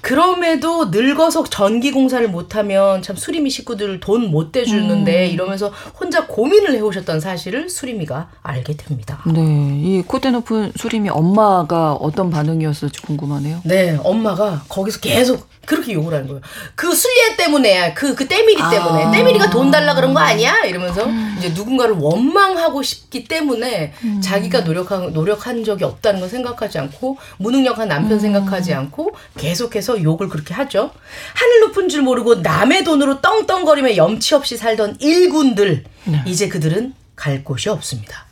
[0.00, 5.32] 그럼에도 늙어서 전기 공사를 못하면 참 수리미 식구들 돈 못 대주는데 음.
[5.32, 9.22] 이러면서 혼자 고민을 해오셨던 사실을 수리미가 알게 됩니다.
[9.26, 9.40] 네,
[9.82, 13.60] 이 콧대 높은 수리미 엄마가 어떤 반응이었을지 궁금하네요.
[13.64, 16.40] 네, 엄마가 거기서 계속 그렇게 욕을 하는 거예요.
[16.74, 18.70] 그 순리애 때문에, 그, 그 때밀이 아.
[18.70, 19.10] 때문에.
[19.12, 20.64] 때밀이가 돈 달라 그런 거 아니야?
[20.64, 21.34] 이러면서 음.
[21.38, 24.20] 이제 누군가를 원망하고 싶기 때문에 음.
[24.22, 28.18] 자기가 노력한, 노력한 적이 없다는 걸 생각하지 않고 무능력한 남편 음.
[28.18, 30.90] 생각하지 않고 계속해서 욕을 그렇게 하죠.
[31.34, 35.84] 하늘 높은 줄 모르고 남의 돈으로 떵떵거리며 염치 없이 살던 일군들.
[36.04, 36.22] 네.
[36.24, 38.27] 이제 그들은 갈 곳이 없습니다.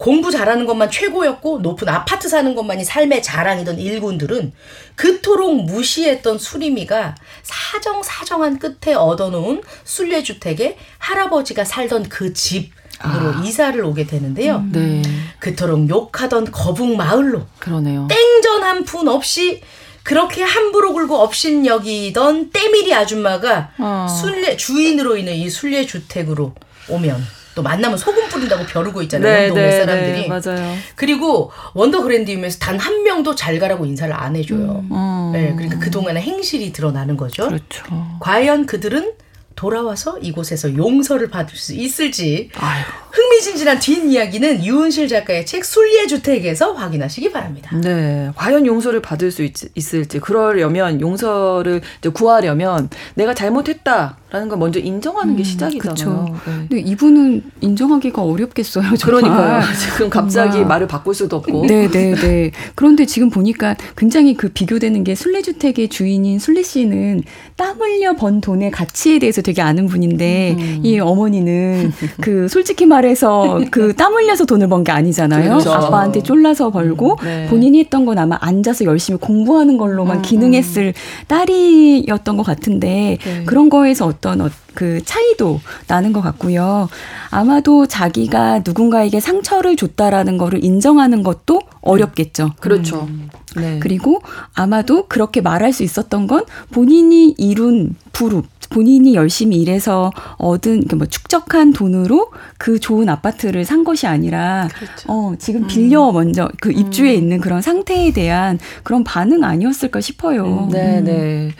[0.00, 4.50] 공부 잘하는 것만 최고였고 높은 아파트 사는 것만이 삶의 자랑이던 일군들은
[4.94, 13.42] 그토록 무시했던 수리미가 사정사정한 끝에 얻어놓은 순례주택에 할아버지가 살던 그 집 으로 아.
[13.44, 14.56] 이사를 오게 되는데요.
[14.56, 15.02] 음, 네.
[15.38, 18.06] 그토록 욕하던 거북 마을로 그러네요.
[18.08, 19.62] 땡전 한 푼 없이
[20.02, 24.06] 그렇게 함부로 굴고 업신 여기던 때밀이 아줌마가 어.
[24.08, 26.54] 순례 주인으로 있는 이 순례 주택으로
[26.88, 29.32] 오면 또 만나면 소금 뿌린다고 벼르고 있잖아요.
[29.40, 30.22] 네, 동네 네, 사람들이.
[30.22, 30.74] 네, 맞아요.
[30.96, 34.82] 그리고 원더 그랜디움에서 단 한 명도 잘 가라고 인사를 안 해줘요.
[34.90, 35.30] 음.
[35.34, 37.46] 네, 그러니까 그동안의 행실이 드러나는 거죠.
[37.46, 37.84] 그렇죠.
[38.20, 39.12] 과연 그들은
[39.54, 42.82] 돌아와서 이곳에서 용서를 받을 수 있을지 아유.
[43.10, 47.76] 흥미진진한 뒷이야기는 유은실 작가의 책 순리의 주택에서 확인하시기 바랍니다.
[47.76, 48.30] 네.
[48.36, 49.54] 과연 용서를 받을 수 있,
[49.94, 51.82] 을지 그러려면 용서를
[52.14, 54.16] 구하려면 내가 잘못했다.
[54.30, 56.26] 라는 걸 먼저 인정하는 게 음, 시작이잖아요.
[56.46, 56.52] 네.
[56.68, 58.96] 근데 이분은 인정하기가 어렵겠어요.
[58.96, 59.22] 정말.
[59.22, 59.62] 그러니까요.
[59.78, 60.68] 지금 갑자기 정말.
[60.68, 61.66] 말을 바꿀 수도 없고.
[61.66, 62.50] 네, 네, 네.
[62.74, 67.22] 그런데 지금 보니까 굉장히 그 비교되는 게 순례 주택의 주인인 순례 씨는
[67.56, 70.80] 땀 흘려 번 돈의 가치에 대해서 되게 아는 분인데 음.
[70.82, 75.50] 이 어머니는 그 솔직히 말해서 그 땀 흘려서 돈을 번 게 아니잖아요.
[75.50, 75.72] 그렇죠.
[75.74, 77.46] 아빠한테 쫄라서 벌고 음, 네.
[77.50, 80.94] 본인이 했던 건 아마 앉아서 열심히 공부하는 걸로만 음, 기능했을
[81.26, 83.44] 딸이었던 것 같은데 네.
[83.44, 86.88] 그런 거에서 어떤 어, 그 차이도 나는 것 같고요.
[87.30, 92.52] 아마도 자기가 누군가에게 상처를 줬다라는 거를 인정하는 것도 어렵겠죠.
[92.60, 93.06] 그렇죠.
[93.08, 93.30] 음.
[93.56, 93.78] 네.
[93.80, 94.20] 그리고
[94.54, 101.72] 아마도 그렇게 말할 수 있었던 건 본인이 이룬 부릅, 본인이 열심히 일해서 얻은 뭐 축적한
[101.72, 105.06] 돈으로 그 좋은 아파트를 산 것이 아니라 그렇죠.
[105.08, 106.14] 어, 지금 빌려 음.
[106.14, 107.16] 먼저 그 입주해 음.
[107.16, 110.44] 있는 그런 상태에 대한 그런 반응 아니었을까 싶어요.
[110.44, 110.68] 음.
[110.70, 111.50] 네, 네.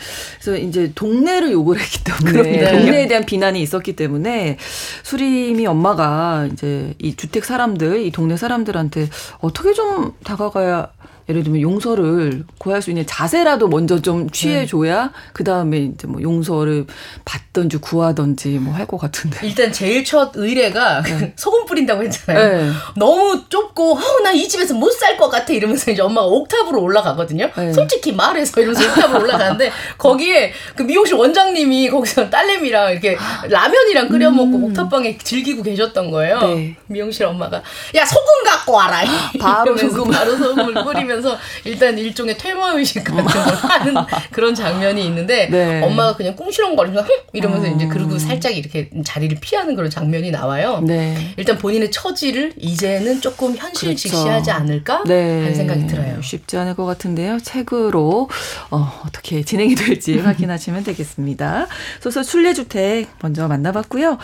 [0.41, 2.71] 그래서 이제 동네를 욕을 했기 때문에 네.
[2.71, 4.57] 동네에 대한 비난이 있었기 때문에
[5.03, 9.09] 수림이 엄마가 이제 이 주택 사람들, 이 동네 사람들한테
[9.41, 10.89] 어떻게 좀 다가가야
[11.31, 15.11] 예를 들면 용서를 구할 수 있는 자세라도 먼저 좀 취해줘야 네.
[15.33, 16.87] 그 다음에 이제 뭐 용서를
[17.25, 19.47] 받든지 구하든지 뭐 할 것 같은데.
[19.47, 21.33] 일단 제일 첫 의뢰가 네.
[21.37, 22.57] 소금 뿌린다고 했잖아요.
[22.65, 22.71] 네.
[22.97, 27.49] 너무 좁고 어, 나이 집에서 못 살 것 같아 이러면서 이제 엄마가 옥탑으로 올라가거든요.
[27.57, 27.73] 네.
[27.73, 33.17] 솔직히 말해서 이러면서 옥탑으로 올라가는데 거기에 그 미용실 원장님이 거기서 딸내미랑 이렇게
[33.49, 34.65] 라면이랑 끓여 먹고 음.
[34.65, 36.41] 옥탑방에 즐기고 계셨던 거예요.
[36.41, 36.77] 네.
[36.89, 37.63] 미용실 엄마가
[37.95, 39.03] 야 소금 갖고 와라.
[39.39, 43.95] 바로 소금 바로 소금을 뿌리면 서 일단 일종의 퇴마 의식 같은 걸 하는
[44.33, 45.83] 그런 장면이 있는데 네.
[45.83, 47.75] 엄마가 그냥 꿍시렁거리면서 이러면서 음.
[47.77, 50.81] 이제 그리고 살짝 이렇게 자리를 피하는 그런 장면이 나와요.
[50.87, 51.35] 네.
[51.37, 54.09] 일단 본인의 처지를 이제는 조금 현실 그렇죠.
[54.09, 55.41] 직시하지 않을까 네.
[55.41, 56.23] 하는 생각이 들어요.
[56.23, 57.39] 쉽지 않을 것 같은데요.
[57.41, 58.29] 책으로
[58.71, 61.67] 어, 어떻게 진행이 될지 확인하시면 되겠습니다.
[62.01, 64.17] 소설 순례주택 먼저 만나봤고요.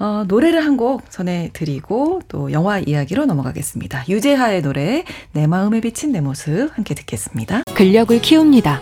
[0.00, 4.04] 어, 노래를 한 곡 전해드리고 또 영화 이야기로 넘어가겠습니다.
[4.08, 6.31] 유재하의 노래 내 마음에 비친 내 모습
[6.72, 7.62] 함께 듣겠습니다.
[7.74, 8.80] 근력을 키웁니다.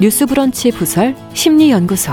[0.00, 2.12] 뉴스브런치 부설 심리연구소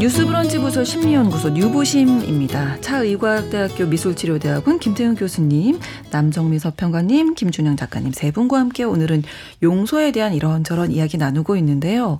[0.00, 2.80] 뉴스브런치 부서 심리연구소 뉴부심입니다.
[2.80, 5.78] 차의과학대학교 미술치료대학원 김태훈 교수님,
[6.10, 9.24] 남정미 서평가님, 김준영 작가님 세 분과 함께 오늘은
[9.62, 12.18] 용서에 대한 이런저런 이야기 나누고 있는데요.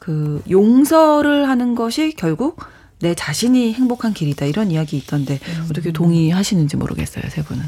[0.00, 2.58] 그 용서를 하는 것이 결국
[2.98, 5.68] 내 자신이 행복한 길이다 이런 이야기 있던데 음.
[5.70, 7.62] 어떻게 동의하시는지 모르겠어요, 세 분은.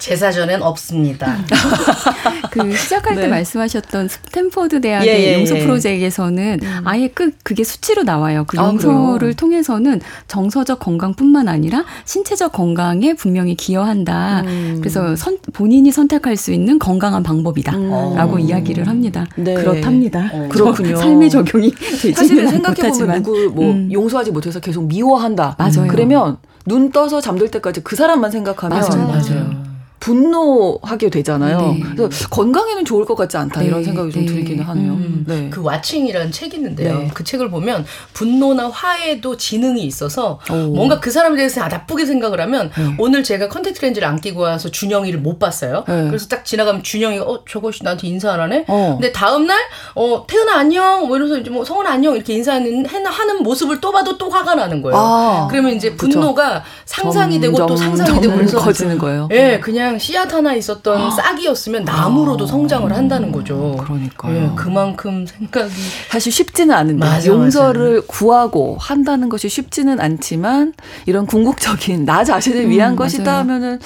[0.00, 1.38] 제 사 전엔 없습니다.
[2.50, 3.22] 그 시작할 네.
[3.22, 5.62] 때 말씀하셨던 스탠퍼드 대학의 예, 예, 용서 예.
[5.62, 6.80] 프로젝트에서는 음.
[6.84, 8.44] 아예 그 그게 수치로 나와요.
[8.46, 14.42] 그 아, 용서를 아, 통해서는 정서적 건강뿐만 아니라 신체적 건강에 분명히 기여한다.
[14.46, 14.76] 음.
[14.80, 18.40] 그래서 선, 본인이 선택할 수 있는 건강한 방법이다라고 음.
[18.40, 19.26] 이야기를 합니다.
[19.36, 19.54] 네.
[19.54, 20.30] 그렇답니다.
[20.32, 20.48] 어.
[20.50, 20.96] 그렇군요.
[20.96, 23.92] 삶의 적용이 되지는 생각해 보면 누구 뭐 음.
[23.92, 25.56] 용서하지 못해서 계속 미워한다.
[25.58, 25.86] 맞아요.
[25.88, 29.06] 그러면 눈 떠서 잠들 때까지 그 사람만 생각하면 맞아요.
[29.06, 29.69] 맞아요.
[30.00, 31.60] 분노하게 되잖아요.
[31.60, 31.82] 네.
[31.94, 33.66] 그래서 건강에는 좋을 것 같지 않다 네.
[33.66, 34.32] 이런 생각이 좀 네.
[34.32, 34.92] 들기는 하네요.
[34.92, 35.24] 음.
[35.28, 35.48] 네.
[35.50, 36.98] 그 와칭이라는 책이 있는데요.
[36.98, 37.10] 네.
[37.12, 37.84] 그 책을 보면
[38.14, 40.54] 분노나 화에도 지능이 있어서 오.
[40.74, 42.94] 뭔가 그 사람에 대해서 나쁘게 생각을 하면 네.
[42.98, 45.84] 오늘 제가 콘택트렌즈를 안 끼고 와서 준영이를 못 봤어요.
[45.86, 46.06] 네.
[46.06, 48.64] 그래서 딱 지나가면 준영이가 어 저것이 나한테 인사 안 하네.
[48.68, 48.96] 어.
[48.98, 53.42] 근데 다음 날 어 태연아 안녕 뭐 이러면서 이제 뭐 성은 안녕 이렇게 인사하는 하는
[53.42, 54.96] 모습을 또 봐도 또 화가 나는 거예요.
[54.98, 55.48] 아.
[55.50, 56.64] 그러면 이제 분노가 그쵸.
[56.86, 59.28] 상상이 되고 또 상상이 되고 그래서 커지는 거예요.
[59.32, 61.10] 예, 네, 그냥 그냥 씨앗 하나 있었던 아.
[61.10, 62.46] 싹이었으면 나무로도 아.
[62.46, 63.76] 성장을 한다는 거죠.
[63.82, 64.36] 그러니까요.
[64.36, 65.72] 예, 그만큼 생각이
[66.08, 68.06] 사실 쉽지는 않은데 맞아, 용서를 맞아.
[68.06, 70.74] 구하고 한다는 것이 쉽지는 않지만
[71.06, 73.80] 이런 궁극적인 나 자신을 위한 음, 것이다 하면은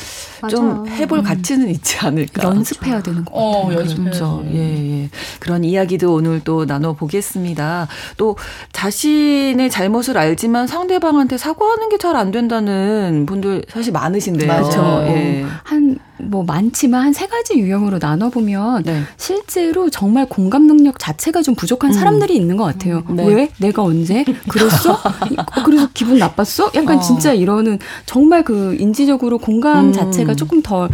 [0.50, 1.24] 좀 해볼 음.
[1.24, 2.42] 가치는 있지 않을까.
[2.42, 4.44] 연습해야 되는 거 어, 연습죠.
[4.52, 5.10] 예, 예.
[5.40, 7.88] 그런 이야기도 오늘 또 나눠 보겠습니다.
[8.18, 8.36] 또
[8.72, 14.52] 자신의 잘못을 알지만 상대방한테 사과하는 게 잘 안 된다는 분들 사실 많으신데요.
[14.52, 15.04] 맞죠.
[15.06, 15.46] 예.
[15.62, 19.02] 한 뭐 많지만 한 세 가지 유형으로 나눠보면 네.
[19.16, 21.92] 실제로 정말 공감 능력 자체가 좀 부족한 음.
[21.92, 23.02] 사람들이 있는 것 같아요.
[23.10, 23.24] 네.
[23.26, 23.48] 왜?
[23.58, 24.24] 내가 언제?
[24.48, 24.98] 그랬어?
[25.64, 26.70] 그래서 기분 나빴어?
[26.74, 27.00] 약간 어.
[27.00, 29.92] 진짜 이러는 정말 그 인지적으로 공감 음.
[29.92, 30.88] 자체가 조금 더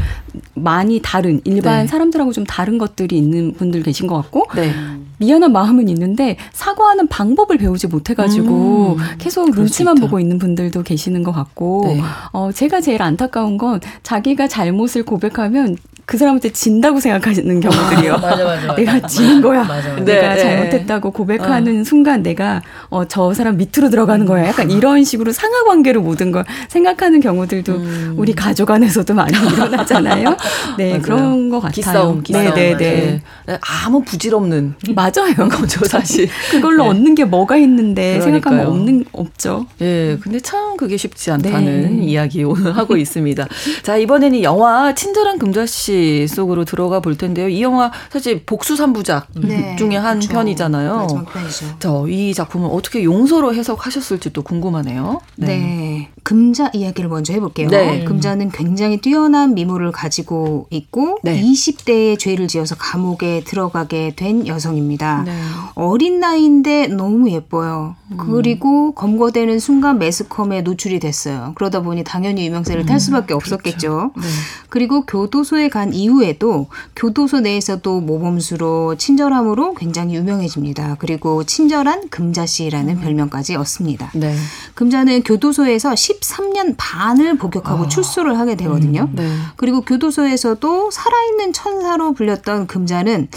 [0.54, 1.86] 많이 다른 일반 네.
[1.86, 4.72] 사람들하고 좀 다른 것들이 있는 분들 계신 것 같고 네.
[5.20, 9.18] 미안한 마음은 있는데 사과하는 방법을 배우지 못해가지고 음.
[9.18, 12.00] 계속 눈치만 보고 있는 분들도 계시는 것 같고 네.
[12.32, 15.76] 어, 제가 제일 안타까운 건 자기가 잘못을 고백하면
[16.10, 18.18] 그 사람한테 진다고 생각하시는 경우들이요.
[18.18, 19.62] 맞아, 맞아, 내가 지는 거야.
[19.62, 20.02] 맞아, 맞아.
[20.02, 21.84] 내가 네, 잘못했다고 고백하는 어.
[21.84, 24.48] 순간 내가 어, 저 사람 밑으로 들어가는 거야.
[24.48, 28.14] 약간 이런 식으로 상하 관계로 모든 걸 생각하는 경우들도 음.
[28.16, 30.36] 우리 가족 안에서도 많이 일어나잖아요.
[30.78, 31.74] 네, 그런 것 같아요.
[31.74, 32.54] 기싸움, 기싸움.
[32.56, 33.58] 네, 네, 네.
[33.86, 35.36] 아무 부질없는 맞아요.
[35.48, 36.28] 거죠, 사실.
[36.50, 36.88] 그걸로 네.
[36.90, 38.32] 얻는 게 뭐가 있는데 그러니까요.
[38.32, 39.66] 생각하면 없는 없죠.
[39.80, 42.04] 예, 근데 참 그게 쉽지 않다는 네.
[42.04, 43.46] 이야기 오늘 하고 있습니다.
[43.84, 47.48] 자, 이번에는 영화 친절한 금자씨 속으로 들어가 볼 텐데요.
[47.48, 50.32] 이 영화 사실 복수 삼부작 네, 중에 한 그렇죠.
[50.32, 51.06] 편이잖아요.
[51.06, 55.20] 네, 저이 작품을 어떻게 용서로 해석하셨을지 또 궁금하네요.
[55.36, 55.46] 네.
[55.46, 56.08] 네.
[56.22, 57.68] 금자 이야기를 먼저 해볼게요.
[57.68, 58.04] 네.
[58.04, 61.40] 금자는 굉장히 뛰어난 미모를 가지고 있고 네.
[61.40, 65.22] 20대에 죄를 지어서 감옥에 들어가게 된 여성입니다.
[65.24, 65.32] 네.
[65.74, 67.96] 어린 나이인데 너무 예뻐요.
[68.12, 68.16] 음.
[68.18, 71.52] 그리고 검거되는 순간 매스컴에 노출이 됐어요.
[71.54, 74.12] 그러다 보니 당연히 유명세를 탈 음, 수밖에 음, 없었겠죠.
[74.12, 74.30] 그렇죠.
[74.68, 80.96] 그리고 교도소에 간 이후에도 교도소 내에서도 모범수로 친절함으로 굉장히 유명해집니다.
[80.98, 83.00] 그리고 친절한 금자씨라는 음.
[83.00, 84.10] 별명까지 얻습니다.
[84.14, 84.34] 네.
[84.74, 87.88] 금자는 교도소에서 13년 반을 복역하고 아.
[87.88, 89.08] 출소를 하게 되거든요.
[89.10, 89.16] 음.
[89.16, 89.28] 네.
[89.56, 93.28] 그리고 교도소에서도 살아있는 천사로 불렸던 금자는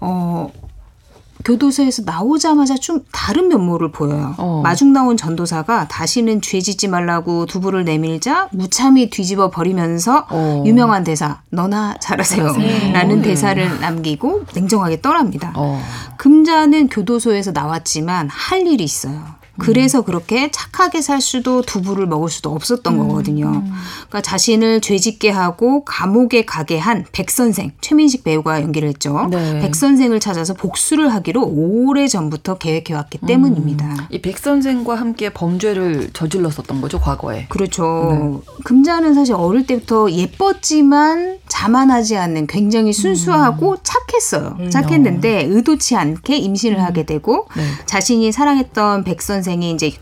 [0.00, 0.50] 어
[1.44, 4.34] 교도소에서 나오자마자 좀 다른 면모를 보여요.
[4.38, 4.60] 어.
[4.62, 10.62] 마중 나온 전도사가 다시는 죄 짓지 말라고 두부를 내밀자 무참히 뒤집어 버리면서 어.
[10.66, 12.92] 유명한 대사 너나 잘하세요 네.
[12.92, 15.52] 라는 대사를 남기고 냉정하게 떠납니다.
[15.56, 15.82] 어.
[16.18, 19.39] 금자는 교도소에서 나왔지만 할 일이 있어요.
[19.60, 22.98] 그래서 그렇게 착하게 살 수도 두부를 먹을 수도 없었던 음.
[23.08, 23.50] 거거든요.
[24.08, 29.26] 그러니까 자신을 죄짓게 하고 감옥에 가게 한 백 선생 최민식 배우가 연기를 했죠.
[29.30, 29.60] 네.
[29.60, 33.26] 백 선생을 찾아서 복수를 하기로 오래 전부터 계획해 왔기 음.
[33.26, 34.08] 때문입니다.
[34.10, 37.46] 이 백 선생과 함께 범죄를 저질렀었던 거죠 과거에.
[37.48, 38.42] 그렇죠.
[38.46, 38.52] 네.
[38.64, 43.76] 금자는 사실 어릴 때부터 예뻤지만 자만하지 않는 굉장히 순수하고 음.
[43.82, 44.56] 착했어요.
[44.60, 44.70] 음.
[44.70, 46.84] 착했는데 의도치 않게 임신을 음.
[46.84, 47.62] 하게 되고 네.
[47.86, 49.92] 자신이 사랑했던 백 선생 선생이 이제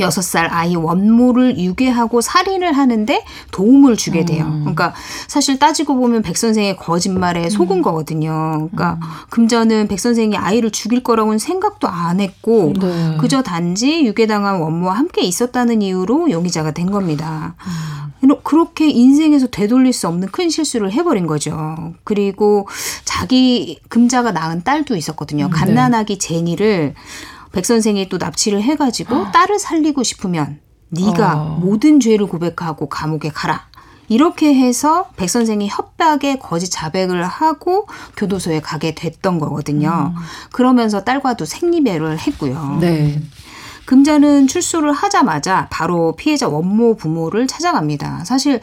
[0.00, 4.44] 여섯 살 아이 원모를 유괴하고 살인을 하는데 도움을 주게 돼요.
[4.44, 4.60] 음.
[4.60, 4.94] 그러니까
[5.28, 7.82] 사실 따지고 보면 백 선생의 거짓말에 속은 음.
[7.82, 8.68] 거거든요.
[8.72, 9.08] 그러니까 음.
[9.30, 13.16] 금전은 백 선생이 아이를 죽일 거라고는 생각도 안 했고 네.
[13.20, 17.54] 그저 단지 유괴당한 원모와 함께 있었다는 이유로 용의자가 된 겁니다.
[17.60, 18.06] 음.
[18.42, 21.94] 그렇게 인생에서 되돌릴 수 없는 큰 실수를 해버린 거죠.
[22.02, 22.66] 그리고
[23.04, 25.46] 자기 금자가 낳은 딸도 있었거든요.
[25.46, 25.56] 음, 네.
[25.56, 26.94] 갓난아기 제니를
[27.56, 29.30] 백 선생이 또 납치를 해가지고 아.
[29.32, 31.58] 딸을 살리고 싶으면 네가 어.
[31.58, 33.68] 모든 죄를 고백하고 감옥에 가라.
[34.08, 37.88] 이렇게 해서 백 선생이 협박에 거짓 자백을 하고
[38.18, 40.12] 교도소에 가게 됐던 거거든요.
[40.14, 40.22] 음.
[40.52, 42.76] 그러면서 딸과도 생리배를 했고요.
[42.82, 43.22] 네.
[43.86, 48.26] 금자는 출소를 하자마자 바로 피해자 원모 부모를 찾아갑니다.
[48.26, 48.60] 사실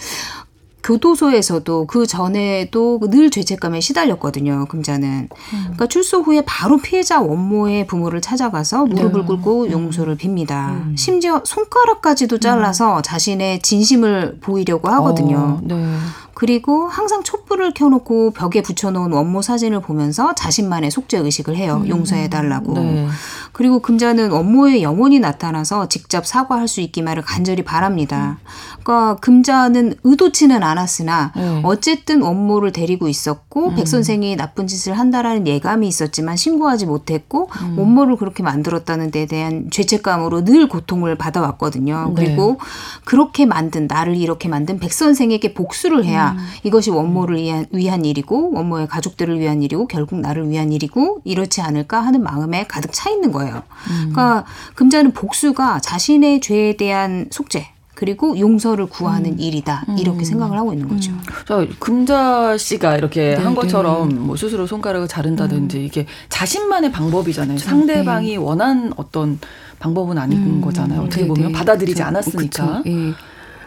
[0.84, 4.66] 교도소에서도 그 전에도 늘 죄책감에 시달렸거든요.
[4.70, 5.30] 금자는.
[5.32, 5.60] 음.
[5.62, 9.28] 그러니까 출소 후에 바로 피해자 원모의 부모를 찾아가서 무릎을 네.
[9.28, 9.72] 꿇고 음.
[9.72, 10.70] 용서를 빕니다.
[10.70, 10.96] 음.
[10.98, 13.02] 심지어 손가락까지도 잘라서 음.
[13.02, 15.38] 자신의 진심을 보이려고 하거든요.
[15.38, 15.98] 어, 네.
[16.34, 21.82] 그리고 항상 촛불을 켜놓고 벽에 붙여놓은 원모 사진을 보면서 자신만의 속죄 의식을 해요.
[21.84, 21.90] 음.
[21.90, 22.74] 용서해달라고.
[22.74, 23.08] 네.
[23.52, 28.40] 그리고 금자는 원모의 영혼이 나타나서 직접 사과할 수 있기만을 간절히 바랍니다.
[28.84, 31.62] 그러니까 금자는 의도치는 않았으나 네.
[31.64, 33.76] 어쨌든 원모를 데리고 있었고 음.
[33.76, 37.78] 백 선생이 나쁜 짓을 한다라는 예감이 있었지만 신고하지 못했고 음.
[37.78, 42.14] 원모를 그렇게 만들었다는 데 대한 죄책감으로 늘 고통을 받아왔거든요.
[42.16, 42.26] 네.
[42.26, 42.58] 그리고
[43.06, 46.38] 그렇게 만든 나를 이렇게 만든 백 선생에게 복수를 해야 음.
[46.64, 52.00] 이것이 원모를 위한, 위한 일이고 원모의 가족들을 위한 일이고 결국 나를 위한 일이고 이렇지 않을까
[52.02, 53.64] 하는 마음에 가득 차 있는 거예요.
[53.90, 54.12] 음.
[54.12, 59.40] 그러니까 금자는 복수가 자신의 죄에 대한 속죄 그리고 용서를 구하는 음.
[59.40, 60.24] 일이다 이렇게 음.
[60.24, 61.12] 생각을 하고 있는 거죠.
[61.12, 61.20] 음.
[61.48, 64.16] 자 금자 씨가 이렇게 네, 한 것처럼 네.
[64.16, 65.84] 뭐 스스로 손가락을 자른다든지 음.
[65.84, 67.58] 이게 자신만의 방법이잖아요.
[67.58, 67.70] 그렇죠.
[67.70, 68.36] 상대방이 네.
[68.36, 69.40] 원한 어떤
[69.80, 70.62] 방법은 아닌 음.
[70.62, 71.02] 거잖아요.
[71.02, 71.54] 어떻게 네, 보면 네.
[71.54, 72.08] 받아들이지 그렇죠.
[72.08, 72.84] 않았으니까.
[72.88, 73.14] 예.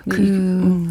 [0.08, 0.88] 그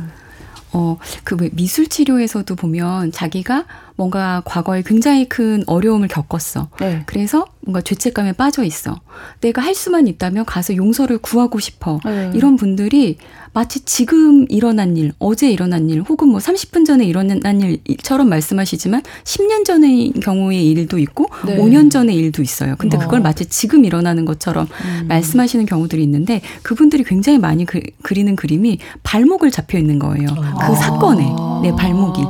[0.76, 3.64] 어, 그 미술 치료에서도 보면 자기가
[3.96, 6.70] 뭔가 과거에 굉장히 큰 어려움을 겪었어.
[6.80, 7.04] 네.
[7.06, 9.00] 그래서 뭔가 죄책감에 빠져 있어.
[9.42, 12.00] 내가 할 수만 있다면 가서 용서를 구하고 싶어.
[12.06, 12.32] 네.
[12.34, 13.18] 이런 분들이
[13.54, 17.40] 마치 지금 일어난 일, 어제 일어난 일, 혹은 뭐 30분 전에 일어난
[17.86, 21.58] 일처럼 말씀하시지만 10년 전의 경우의 일도 있고 네.
[21.58, 22.76] 5년 전의 일도 있어요.
[22.78, 23.24] 근데 그걸 어.
[23.24, 25.08] 마치 지금 일어나는 것처럼 음.
[25.08, 30.28] 말씀하시는 경우들이 있는데 그분들이 굉장히 많이 그, 그리는 그림이 발목을 잡혀 있는 거예요.
[30.28, 30.76] 그 아.
[30.76, 31.24] 사건에
[31.64, 32.22] 내 발목이.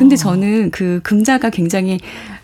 [0.00, 2.00] 근데 저는 그 금자가 굉장히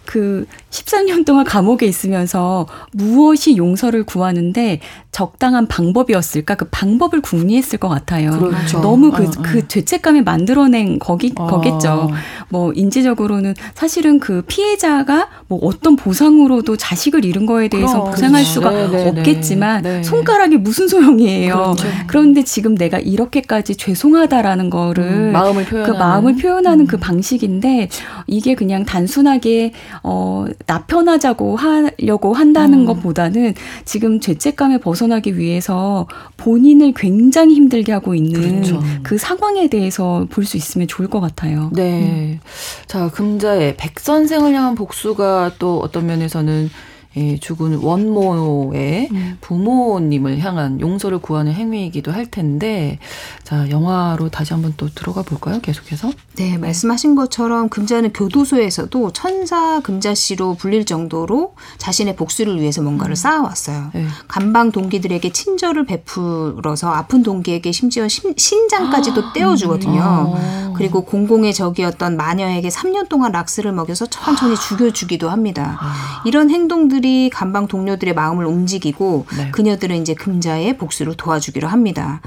[0.06, 4.80] 그 13년 동안 감옥에 있으면서 무엇이 용서를 구하는데
[5.16, 6.56] 적당한 방법이었을까?
[6.56, 8.32] 그 방법을 궁리했을 것 같아요.
[8.32, 8.82] 그렇죠.
[8.82, 9.42] 너무 그, 어, 어.
[9.42, 11.46] 그 죄책감이 만들어낸 거기, 어.
[11.46, 12.10] 거겠죠.
[12.50, 18.52] 뭐, 인지적으로는 사실은 그 피해자가 뭐 어떤 보상으로도 자식을 잃은 거에 대해서 보상할 그렇죠.
[18.52, 19.08] 수가 네, 네, 네.
[19.08, 20.02] 없겠지만 네.
[20.02, 21.54] 손가락이 무슨 소용이에요.
[21.54, 21.88] 그렇죠.
[22.06, 26.86] 그런데 지금 내가 이렇게까지 죄송하다라는 거를 음, 마음을 표현하는, 그 마음을 표현하는 음.
[26.86, 27.88] 그 방식인데
[28.26, 32.86] 이게 그냥 단순하게 어, 나편하자고 하려고 한다는 음.
[32.86, 33.54] 것보다는
[33.84, 38.82] 지금 죄책감에 벗어나기 위해서 본인을 굉장히 힘들게 하고 있는 그렇죠.
[39.02, 41.70] 그 상황에 대해서 볼 수 있으면 좋을 것 같아요.
[41.74, 42.02] 네.
[42.02, 42.40] 음.
[42.86, 46.70] 자, 금자의 백선생을 향한 복수가 또 어떤 면에서는
[47.16, 49.38] 예, 죽은 원모의 음.
[49.40, 52.98] 부모님을 향한 용서를 구하는 행위이기도 할 텐데
[53.42, 55.60] 자 영화로 다시 한번 또 들어가 볼까요?
[55.60, 63.16] 계속해서 네 말씀하신 것처럼 금자는 교도소에서도 천사 금자씨로 불릴 정도로 자신의 복수를 위해서 뭔가를 음.
[63.16, 63.90] 쌓아왔어요.
[63.94, 64.06] 네.
[64.28, 69.32] 감방 동기들에게 친절을 베풀어서 아픈 동기에게 심지어 심, 신장까지도 아.
[69.32, 70.00] 떼어주거든요.
[70.02, 70.65] 아.
[70.76, 74.56] 그리고 공공의 적이었던 마녀에게 3년 동안 락스를 먹여서 천천히 아.
[74.56, 75.78] 죽여주기도 합니다.
[75.80, 76.22] 아.
[76.24, 79.50] 이런 행동들이 감방 동료들의 마음을 움직이고 네.
[79.50, 82.20] 그녀들은 이제 금자의 복수를 도와주기로 합니다.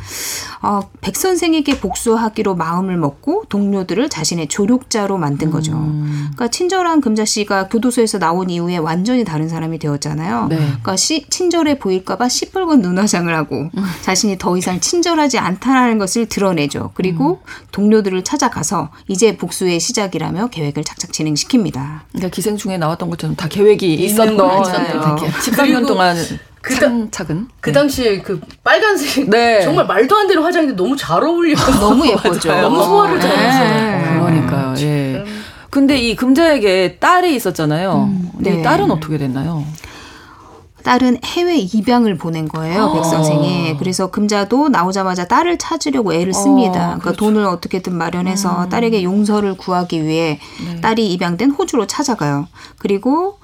[0.62, 5.74] 어, 백 선생에게 복수하기로 마음을 먹고 동료들을 자신의 조력자로 만든 거죠.
[5.74, 6.30] 음.
[6.34, 10.48] 그러니까 친절한 금자 씨가 교도소에서 나온 이후에 완전히 다른 사람이 되었잖아요.
[10.48, 10.58] 네.
[10.58, 13.84] 그러니까 시, 친절해 보일까봐 시뻘건 눈화장을 하고 음.
[14.02, 16.92] 자신이 더 이상 친절하지 않다라는 것을 드러내죠.
[16.94, 17.66] 그리고 음.
[17.72, 22.02] 동료들을 찾 아가서 이제 복수의 시작이라며 계획을 착착 진행시킵니다.
[22.12, 26.18] 그러니까 기생충에 나왔던 것처럼 다 계획이 있었던 13년 동안
[26.62, 27.48] 그 차근차근.
[27.62, 27.74] 그 네.
[27.74, 29.62] 당시에 그 빨간색 네.
[29.62, 31.56] 정말 말도 안 되는 화장인데 너무 잘 어울려.
[31.80, 32.54] 너무 예쁘죠.
[32.62, 33.70] 너무 소화를 잘했어요.
[33.70, 34.20] 네.
[34.20, 34.74] 그러니까요.
[34.80, 35.24] 예.
[35.70, 38.10] 근데 이 금자에게 딸이 있었잖아요.
[38.12, 38.62] 음, 네.
[38.62, 39.64] 딸은 어떻게 됐나요?
[40.90, 42.94] 딸은 해외 입양을 보낸 거예요, 아.
[42.94, 43.78] 백 선생이.
[43.78, 46.72] 그래서 금자도 나오자마자 딸을 찾으려고 애를 씁니다.
[46.72, 47.26] 어, 그러니까 그렇죠.
[47.26, 48.70] 돈을 어떻게든 마련해서 음.
[48.70, 50.82] 딸에게 용서를 구하기 위해 네.
[50.82, 52.48] 딸이 입양된 호주로 찾아가요.
[52.80, 53.38] 그리고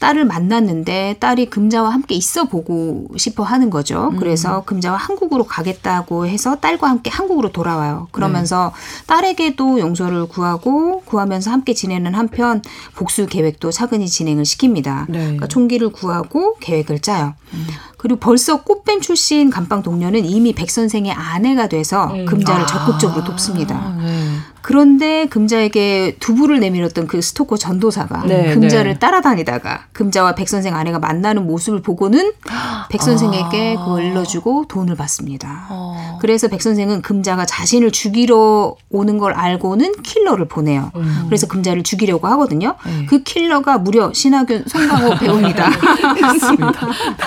[0.00, 4.10] 딸을 만났는데 딸이 금자와 함께 있어 보고 싶어 하는 거죠.
[4.12, 4.16] 음.
[4.16, 8.08] 그래서 금자와 한국으로 가겠다고 해서 딸과 함께 한국으로 돌아와요.
[8.12, 9.06] 그러면서 네.
[9.06, 12.62] 딸에게도 용서를 구하고 구하면서 함께 지내는 한편
[12.94, 15.06] 복수 계획도 차근히 진행을 시킵니다.
[15.08, 15.18] 네.
[15.18, 17.34] 그러니까 총기를 구하고 계획을 짜요.
[17.54, 17.66] 음.
[17.96, 22.24] 그리고 벌써 꽃뱀 출신 감방 동료는 이미 백 선생의 아내가 돼서 음.
[22.26, 22.66] 금자를 아.
[22.66, 23.96] 적극적으로 돕습니다.
[23.98, 24.36] 네.
[24.68, 28.98] 그런데 금자에게 두부를 내밀었던 그 스토커 전도사가 네, 금자를 네.
[28.98, 32.32] 따라다니다가 금자와 백 선생 아내가 만나는 모습을 보고는
[32.90, 33.84] 백 선생에게 아.
[33.86, 35.48] 그걸 일러주고 돈을 받습니다.
[35.70, 36.18] 아.
[36.20, 40.92] 그래서 백 선생은 금자가 자신을 죽이러 오는 걸 알고는 킬러를 보내요.
[40.96, 41.22] 음.
[41.28, 42.76] 그래서 금자를 죽이려고 하거든요.
[42.84, 43.06] 네.
[43.06, 45.70] 그 킬러가 무려 신하균 송강호 배우입니다.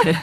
[0.03, 0.13] 네.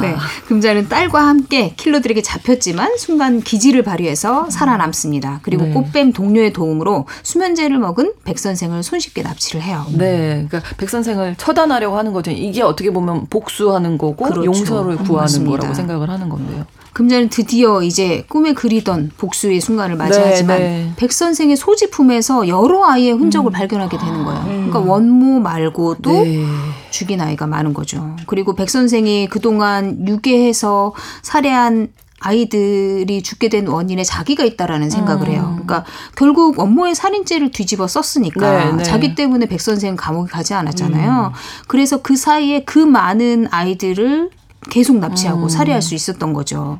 [0.00, 0.16] 네.
[0.48, 5.40] 금자는 딸과 함께 킬러들에게 잡혔지만 순간 기지를 발휘해서 살아남습니다.
[5.42, 5.72] 그리고 네.
[5.72, 9.84] 꽃뱀 동료의 도움으로 수면제를 먹은 백 선생을 손쉽게 납치를 해요.
[9.92, 12.30] 네, 그러니까 백 선생을 처단하려고 하는 거죠.
[12.30, 14.44] 이게 어떻게 보면 복수하는 거고 그렇죠.
[14.46, 15.56] 용서를 구하는 맞습니다.
[15.58, 16.64] 거라고 생각을 하는 건데요.
[16.94, 20.92] 금자는 드디어 이제 꿈에 그리던 복수의 순간을 맞이하지만 네, 네.
[20.94, 23.52] 백 선생의 소지품에서 여러 아이의 흔적을 음.
[23.52, 24.40] 발견하게 되는 거예요.
[24.42, 24.70] 음.
[24.70, 26.44] 그러니까 원모 말고도 네.
[26.90, 28.14] 죽인 아이가 많은 거죠.
[28.26, 31.88] 그리고 백 선생이 그동안 유괴해서 살해한
[32.24, 35.42] 아이들이 죽게 된 원인에 자기가 있다라는 생각을 해요.
[35.42, 35.66] 음.
[35.66, 35.84] 그러니까
[36.16, 38.82] 결국 원모의 살인죄를 뒤집어 썼으니까 네, 네.
[38.82, 41.32] 자기 때문에 백 선생 감옥에 가지 않았잖아요.
[41.34, 41.38] 음.
[41.68, 44.30] 그래서 그 사이에 그 많은 아이들을
[44.70, 45.48] 계속 납치하고 음.
[45.50, 46.78] 살해할 수 있었던 거죠.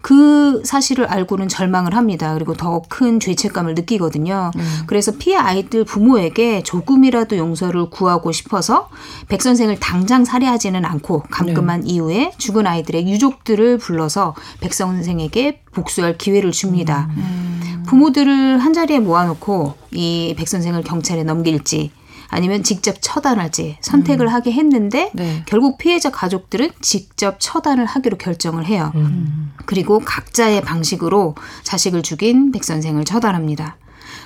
[0.00, 2.34] 그 사실을 알고는 절망을 합니다.
[2.34, 4.50] 그리고 더 큰 죄책감을 느끼거든요.
[4.56, 4.82] 음.
[4.86, 8.88] 그래서 피해 아이들 부모에게 조금이라도 용서를 구하고 싶어서
[9.28, 11.86] 백 선생을 당장 살해하지는 않고 감금한 네.
[11.90, 17.08] 이후에 죽은 아이들의 유족들을 불러서 백 선생에게 복수할 기회를 줍니다.
[17.16, 17.84] 음.
[17.86, 21.90] 부모들을 한 자리에 모아놓고 이 백 선생을 경찰에 넘길지
[22.28, 24.32] 아니면 직접 처단할지 선택을 음.
[24.32, 25.42] 하게 했는데 네.
[25.46, 28.92] 결국 피해자 가족들은 직접 처단을 하기로 결정을 해요.
[28.94, 29.52] 음.
[29.66, 33.76] 그리고 각자의 방식으로 자식을 죽인 백 선생을 처단합니다.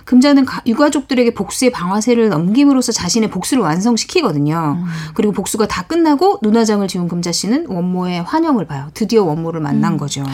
[0.04, 4.78] 금자는 유가족들에게 복수의 방아쇠를 넘김으로써 자신의 복수를 완성시키거든요.
[4.78, 4.86] 음.
[5.14, 8.90] 그리고 복수가 다 끝나고 눈화장을 지운 금자 씨는 원모의 환영을 봐요.
[8.94, 9.98] 드디어 원모를 만난 음.
[9.98, 10.24] 거죠.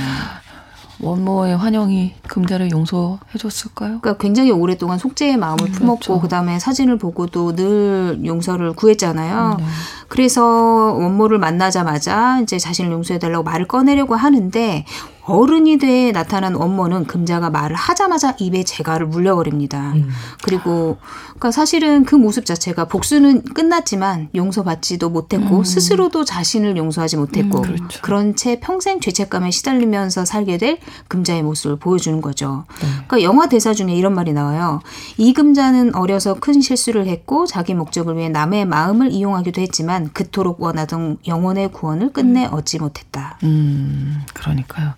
[1.00, 4.00] 원모의 환영이 금자를 용서해줬을까요?
[4.00, 6.20] 그러니까 굉장히 오랫동안 속죄의 마음을 음, 품었고 그렇죠.
[6.20, 9.56] 그다음에 사진을 보고도 늘 용서를 구했잖아요.
[9.58, 9.64] 네.
[10.08, 14.84] 그래서 원모를 만나자마자 이제 자신을 용서해달라고 말을 꺼내려고 하는데
[15.28, 19.92] 어른이 돼 나타난 원모는 금자가 말을 하자마자 입에 재갈을 물려버립니다.
[19.92, 20.08] 음.
[20.42, 20.96] 그리고
[21.38, 25.64] 그러니까 사실은 그 모습 자체가 복수는 끝났지만 용서받지도 못했고 음.
[25.64, 28.00] 스스로도 자신을 용서하지 못했고 음, 그렇죠.
[28.02, 32.64] 그런 채 평생 죄책감에 시달리면서 살게 될 금자의 모습을 보여주는 거죠.
[32.80, 32.88] 네.
[32.88, 34.80] 그러니까 영화 대사 중에 이런 말이 나와요.
[35.16, 41.18] 이 금자는 어려서 큰 실수를 했고 자기 목적을 위해 남의 마음을 이용하기도 했지만 그토록 원하던
[41.26, 42.54] 영혼의 구원을 끝내 음.
[42.54, 43.38] 얻지 못했다.
[43.44, 44.94] 음, 그러니까요.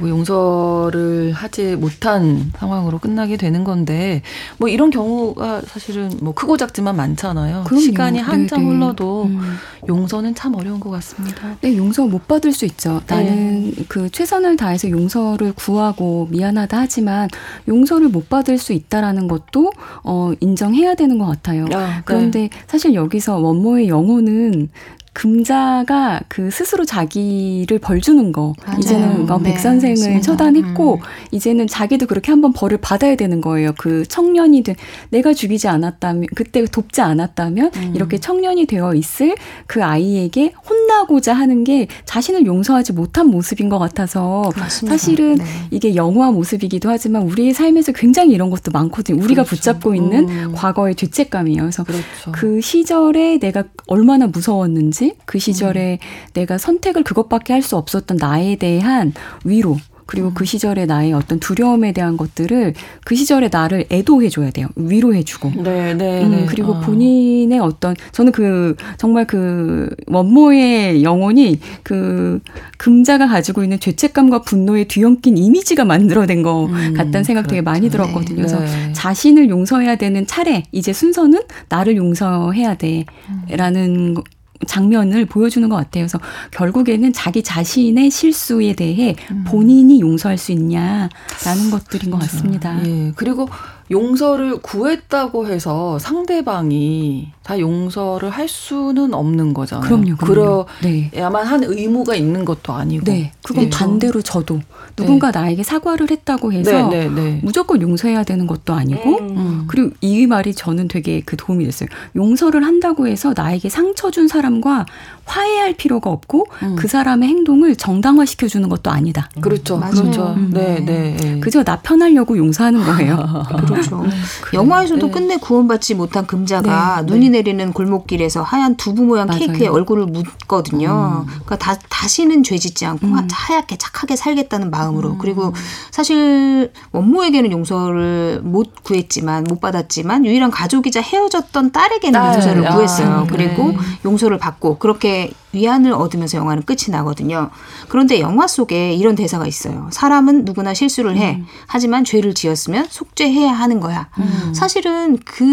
[0.00, 4.22] 용서를 하지 못한 상황으로 끝나게 되는 건데
[4.58, 7.64] 뭐 이런 경우가 사실은 뭐 크고 작지만 많잖아요.
[7.64, 7.82] 그럼요.
[7.82, 8.74] 시간이 한참 네네.
[8.74, 9.56] 흘러도 음.
[9.88, 11.56] 용서는 참 어려운 것 같습니다.
[11.60, 13.00] 네, 용서 못 받을 수 있죠.
[13.06, 13.14] 네.
[13.14, 17.28] 나는 그 최선을 다해서 용서를 구하고 미안하다 하지만
[17.68, 19.72] 용서를 못 받을 수 있다라는 것도
[20.04, 21.66] 어 인정해야 되는 것 같아요.
[21.72, 22.02] 아, 네.
[22.04, 24.68] 그런데 사실 여기서 원모의 영혼은
[25.12, 28.78] 금자가 그 스스로 자기를 벌 주는 거 맞아요.
[28.78, 30.20] 이제는 네, 백 선생을 맞습니다.
[30.22, 31.00] 처단했고 음.
[31.32, 33.72] 이제는 자기도 그렇게 한번 벌을 받아야 되는 거예요.
[33.76, 34.76] 그 청년이 된
[35.10, 37.92] 내가 죽이지 않았다면 그때 돕지 않았다면 음.
[37.94, 39.34] 이렇게 청년이 되어 있을
[39.66, 44.96] 그 아이에게 혼나고자 하는 게 자신을 용서하지 못한 모습인 것 같아서 맞습니다.
[44.96, 45.44] 사실은 네.
[45.72, 49.22] 이게 영화 모습이기도 하지만 우리의 삶에서 굉장히 이런 것도 많거든요.
[49.24, 49.56] 우리가 그렇죠.
[49.56, 50.52] 붙잡고 있는 음.
[50.54, 51.62] 과거의 죄책감이에요.
[51.62, 52.32] 그래서 그렇죠.
[52.32, 56.32] 그 시절에 내가 얼마나 무서웠는지 그 시절에 음.
[56.34, 59.12] 내가 선택을 그것밖에 할 수 없었던 나에 대한
[59.44, 59.76] 위로
[60.06, 60.34] 그리고 음.
[60.34, 62.74] 그 시절의 나의 어떤 두려움에 대한 것들을
[63.04, 64.66] 그 시절의 나를 애도해줘야 돼요.
[64.74, 65.52] 위로해주고.
[65.62, 66.24] 네, 네.
[66.24, 66.46] 음, 네.
[66.48, 66.80] 그리고 아.
[66.80, 72.40] 본인의 어떤 저는 그 정말 그 원모의 영혼이 그
[72.78, 77.50] 금자가 가지고 있는 죄책감과 분노의 뒤엉킨 이미지가 만들어낸 것 음, 같다는 생각 그렇죠.
[77.50, 78.10] 되게 많이 그렇죠.
[78.10, 78.36] 들었거든요.
[78.36, 78.92] 네, 그래서 네.
[78.92, 81.38] 자신을 용서해야 되는 차례 이제 순서는
[81.68, 83.04] 나를 용서해야 돼
[83.50, 84.22] 라는 음.
[84.66, 86.02] 장면을 보여주는 것 같아요.
[86.04, 86.18] 그래서
[86.50, 89.44] 결국에는 자기 자신의 실수에 대해 음.
[89.46, 92.36] 본인이 용서할 수 있냐라는 것들인 것 그렇죠.
[92.36, 92.86] 같습니다.
[92.86, 93.12] 예.
[93.16, 93.48] 그리고
[93.90, 99.88] 용서를 구했다고 해서 상대방이 다 용서를 할 수는 없는 거잖아요.
[99.88, 100.16] 그럼요.
[100.16, 100.66] 그럼요.
[100.80, 101.48] 그래야만 네.
[101.48, 103.04] 한 의무가 있는 것도 아니고.
[103.04, 103.32] 네.
[103.42, 103.70] 그건 네.
[103.70, 104.60] 반대로 저도
[104.94, 105.40] 누군가 네.
[105.40, 107.40] 나에게 사과를 했다고 해서 네, 네, 네.
[107.42, 109.36] 무조건 용서해야 되는 것도 아니고 음.
[109.36, 109.64] 음.
[109.66, 111.88] 그리고 이 말이 저는 되게 그 도움이 됐어요.
[112.14, 114.86] 용서를 한다고 해서 나에게 상처 준 사람과
[115.24, 116.76] 화해할 필요가 없고 음.
[116.76, 119.28] 그 사람의 행동을 정당화시켜 주는 것도 아니다.
[119.40, 119.78] 그렇죠.
[119.78, 119.94] 맞아요.
[119.94, 120.34] 그렇죠.
[120.36, 120.50] 음.
[120.52, 121.40] 네, 네.
[121.40, 123.44] 그저 나 편하려고 용서하는 거예요.
[123.88, 124.02] 그렇죠.
[124.04, 124.10] 음.
[124.54, 125.12] 영화에서도 네.
[125.12, 127.12] 끝내 구원받지 못한 금자가 네.
[127.12, 127.38] 눈이 네.
[127.38, 129.38] 내리는 골목길에서 하얀 두부 모양 맞아요.
[129.38, 131.24] 케이크에 얼굴을 묻거든요.
[131.26, 131.32] 음.
[131.44, 133.28] 그러니까 다, 다시는 죄짓지 않고 음.
[133.30, 135.10] 하얗게 착하게 살겠다는 마음으로.
[135.10, 135.18] 음.
[135.18, 135.52] 그리고
[135.90, 142.34] 사실 원모에게는 용서를 못 구했지만 못 받았지만 유일한 가족이자 헤어졌던 딸에게는 딸.
[142.34, 143.26] 용서를 아, 구했어요.
[143.30, 143.72] 그리고
[144.04, 147.50] 용서를 받고 그렇게 위안을 얻으면서 영화는 끝이 나거든요.
[147.88, 149.88] 그런데 영화 속에 이런 대사가 있어요.
[149.92, 151.36] 사람은 누구나 실수를 해.
[151.36, 151.46] 음.
[151.66, 154.08] 하지만 죄를 지었으면 속죄해야 하는 거야.
[154.18, 154.52] 음.
[154.54, 155.44] 사실은 그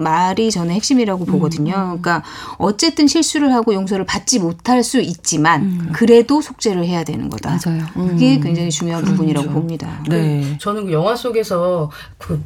[0.00, 1.26] 말이 저는 핵심이라고 음.
[1.26, 1.72] 보거든요.
[1.72, 2.22] 그러니까
[2.58, 5.90] 어쨌든 실수를 하고 용서를 받지 못할 수 있지만 음.
[5.92, 7.58] 그래도 속죄를 해야 되는 거다.
[7.64, 7.84] 맞아요.
[7.94, 8.40] 그게 음.
[8.40, 9.16] 굉장히 중요한 그렇죠.
[9.16, 10.02] 부분이라고 봅니다.
[10.08, 10.56] 네.
[10.60, 12.42] 저는 그 영화 속에서 그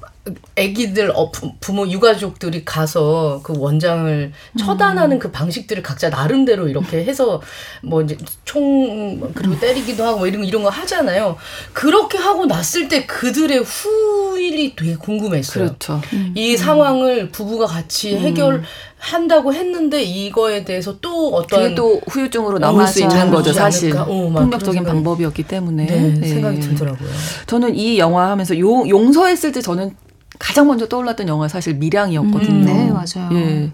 [0.54, 5.18] 애기들 어, 부모 유가족들이 가서 그 원장을 처단하는 음.
[5.18, 7.42] 그 방식들을 각자 나름대로 이렇게 해서
[7.82, 11.36] 뭐 이제 총 그리고 때리기도 하고 뭐 이런 이런 거 하잖아요.
[11.72, 15.64] 그렇게 하고 났을 때 그들의 후일이 되게 궁금했어요.
[15.64, 16.00] 그렇죠.
[16.12, 16.32] 음.
[16.36, 18.20] 이 상황을 부부가 같이 음.
[18.20, 18.62] 해결
[18.98, 24.84] 한다고 했는데 이거에 대해서 또 어떤 또 후유증으로 남을 수 있는 거죠 사실 어, 폭력적인
[24.84, 26.28] 방법이었기 때문에 네, 네.
[26.28, 27.08] 생각이 들더라고요.
[27.48, 29.96] 저는 이 영화 하면서 용, 용서했을 때 저는
[30.42, 32.50] 가장 먼저 떠올랐던 영화 사실 미량이었거든요.
[32.52, 33.30] 음, 네, 맞아요.
[33.32, 33.70] 예.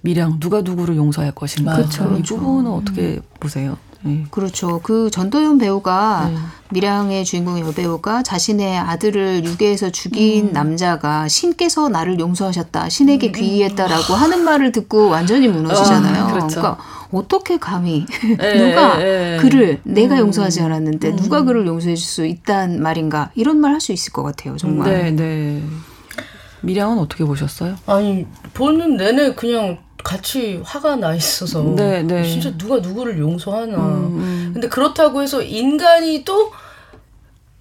[0.00, 1.76] 미량 누가 누구를 용서할 것인가.
[1.76, 2.04] 그렇죠.
[2.04, 2.36] 이 그렇죠.
[2.38, 3.20] 부분은 어떻게 음.
[3.38, 3.78] 보세요?
[4.02, 4.24] 네.
[4.30, 4.80] 그렇죠.
[4.82, 6.36] 그 전도연 배우가 네.
[6.70, 10.52] 미량의 주인공 여배우가 자신의 아들을 유괴해서 죽인 음.
[10.52, 13.32] 남자가 신께서 나를 용서하셨다, 신에게 음.
[13.32, 16.24] 귀의했다라고 하는 말을 듣고 완전히 무너지잖아요.
[16.24, 16.60] 아, 그렇죠.
[16.60, 16.78] 그러니까
[17.10, 18.06] 어떻게 감히
[18.38, 19.36] 에, 누가 에, 에.
[19.38, 20.20] 그를 내가 음.
[20.20, 21.16] 용서하지 않았는데 음.
[21.16, 24.56] 누가 그를 용서해 줄 수 있단 말인가 이런 말 할 수 있을 것 같아요.
[24.56, 24.90] 정말.
[24.90, 25.62] 네, 네.
[26.62, 27.76] 미량은 어떻게 보셨어요?
[27.86, 32.22] 아니 보는 내내 그냥 같이 화가 나 있어서 네, 네.
[32.24, 33.76] 진짜 누가 누구를 용서하나.
[33.76, 34.50] 음, 음.
[34.52, 36.52] 근데 그렇다고 해서 인간이 또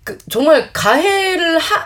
[0.08, 1.86] 그 정말 가해를 하,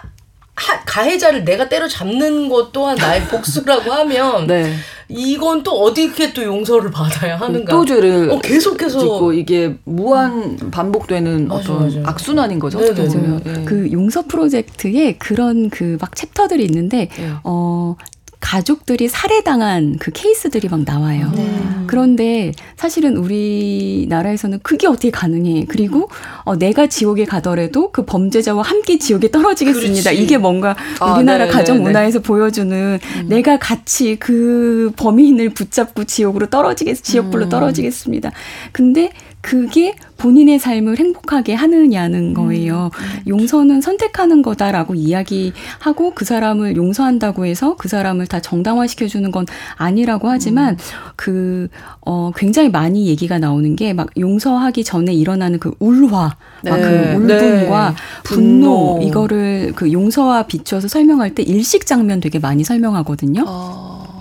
[0.61, 4.73] 하 가해자를 내가 때려잡는 것 또한 나의 복수라고 하면 네.
[5.07, 7.73] 이건 또 어디게 또 용서를 받아야 하는가?
[7.73, 12.09] 또 죄를 어, 계속해서 짓고 이게 무한 반복되는 맞아, 어떤 맞아.
[12.09, 12.79] 악순환인 거죠.
[12.79, 13.39] 네, 네, 네.
[13.43, 13.65] 네.
[13.65, 17.31] 그 용서 프로젝트에 그런 그 막 챕터들이 있는데 네.
[17.43, 17.95] 어
[18.41, 21.31] 가족들이 살해당한 그 케이스들이 막 나와요.
[21.35, 21.49] 네.
[21.87, 25.65] 그런데 사실은 우리나라에서는 그게 어떻게 가능해?
[25.67, 26.09] 그리고
[26.43, 30.09] 어, 내가 지옥에 가더라도 그 범죄자와 함께 지옥에 떨어지겠습니다.
[30.09, 30.23] 그렇지.
[30.23, 33.27] 이게 뭔가 아, 우리나라 아, 가정 문화에서 보여주는 음.
[33.29, 37.49] 내가 같이 그 범인을 붙잡고 지옥으로 떨어지겠, 지옥불로 음.
[37.49, 38.31] 떨어지겠습니다.
[38.71, 39.11] 근데
[39.41, 42.33] 그게 본인의 삶을 행복하게 하느냐는 음.
[42.33, 42.91] 거예요.
[42.93, 43.21] 음.
[43.27, 50.73] 용서는 선택하는 거다라고 이야기하고 그 사람을 용서한다고 해서 그 사람을 다 정당화시켜주는 건 아니라고 하지만
[50.73, 50.77] 음.
[51.15, 51.67] 그,
[52.01, 56.71] 어, 굉장히 많이 얘기가 나오는 게 막 용서하기 전에 일어나는 그 울화, 네.
[56.71, 56.83] 막그
[57.15, 57.95] 울분과 네.
[58.23, 63.43] 분노, 분노, 이거를 그 용서와 비추어서 설명할 때 일식 장면 되게 많이 설명하거든요.
[63.47, 64.20] 어.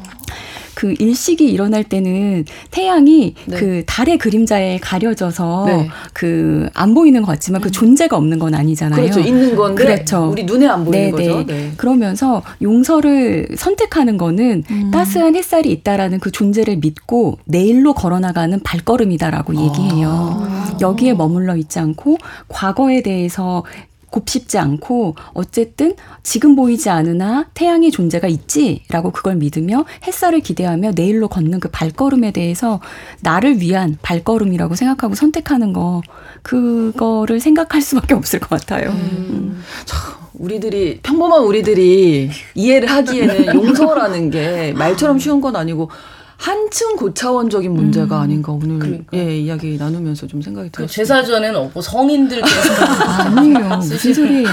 [0.75, 3.57] 그 일식이 일어날 때는 태양이 네.
[3.57, 5.89] 그 달의 그림자에 가려져서 네.
[6.13, 7.73] 그안 보이는 것 같지만 그 음.
[7.73, 9.01] 존재가 없는 건 아니잖아요.
[9.01, 9.21] 그렇죠.
[9.21, 10.31] 있는 건데 그렇죠.
[10.31, 11.29] 우리 눈에 안 보이는 네네.
[11.29, 11.47] 거죠.
[11.47, 11.73] 네.
[11.77, 14.91] 그러면서 용서를 선택하는 거는 음.
[14.91, 19.63] 따스한 햇살이 있다라는 그 존재를 믿고 내일로 걸어나가는 발걸음이다라고 아.
[19.63, 20.49] 얘기해요.
[20.81, 22.19] 여기에 머물러 있지 않고
[22.49, 23.65] 과거에 대해서
[24.11, 31.61] 곱씹지 않고 어쨌든 지금 보이지 않으나 태양의 존재가 있지라고 그걸 믿으며 햇살을 기대하며 내일로 걷는
[31.61, 32.81] 그 발걸음에 대해서
[33.21, 36.03] 나를 위한 발걸음이라고 생각하고 선택하는 거
[36.43, 38.91] 그거를 생각할 수밖에 없을 것 같아요.
[38.91, 39.29] 음.
[39.31, 39.63] 음.
[40.41, 45.91] 우리들이 평범한 우리들이 이해를 하기에는 용서라는 게 말처럼 쉬운 건 아니고
[46.41, 48.23] 한층 고차원적인 문제가 음.
[48.23, 49.15] 아닌가 오늘 그러니까.
[49.15, 50.87] 예 이야기 나누면서 좀 생각이 들었어요.
[50.87, 52.75] 그 제사전에는 없고 성인들께서
[53.27, 54.49] 아니에요 무슨 소리예요?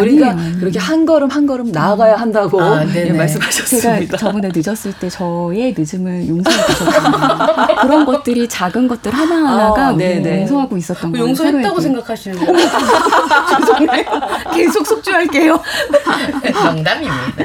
[0.00, 0.58] 우리가 아니에요.
[0.58, 4.06] 그렇게 한 걸음 한 걸음 나아가야 한다고 아, 예, 말씀하셨습니다.
[4.06, 7.76] 제가 저번에 늦었을 때 저의 늦음을 용서해 주셨거든요.
[7.82, 11.26] 그런 것들이 작은 것들 하나 하나가 아, 용서하고 있었던 거예요.
[11.26, 12.56] 용서했다고 생각하시는 거예요?
[14.54, 15.60] 계속 속주할게요.
[16.64, 17.44] 농담입니다.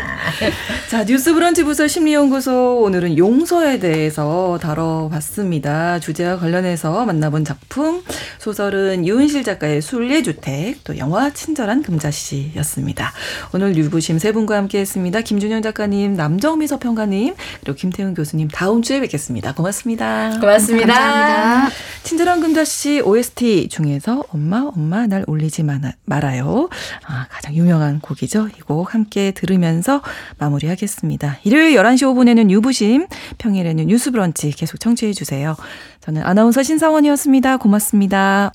[0.90, 6.00] 자 뉴스브런치 부서 심리연구소 오늘은 용서에 대해서 다뤄봤습니다.
[6.00, 8.02] 주제와 관련해서 만나본 작품
[8.40, 13.12] 소설은 유은실 작가의 순례주택 또 영화 친절한 금자씨였습니다.
[13.54, 15.22] 오늘 유부심 세 분과 함께했습니다.
[15.22, 19.54] 김준영 작가님, 남정미 서평가님 그리고 김태훈 교수님 다음 주에 뵙겠습니다.
[19.54, 20.40] 고맙습니다.
[20.40, 20.94] 고맙습니다.
[20.94, 21.76] 감사합니다.
[22.04, 25.64] 친절한 금자씨 OST 중에서 엄마 엄마 날 올리지
[26.06, 26.70] 말아요.
[27.06, 28.48] 아, 가장 유명한 곡이죠.
[28.48, 30.02] 이 곡 함께 들으면서
[30.38, 31.40] 마무리하겠습니다.
[31.44, 33.08] 일요일 11시 5분에는 유부심
[33.38, 35.56] 평일에 는 뉴스 브런치 계속 청취해 주세요.
[36.02, 37.58] 저는 아나운서 신상원이었습니다.
[37.58, 38.52] 고맙습니다.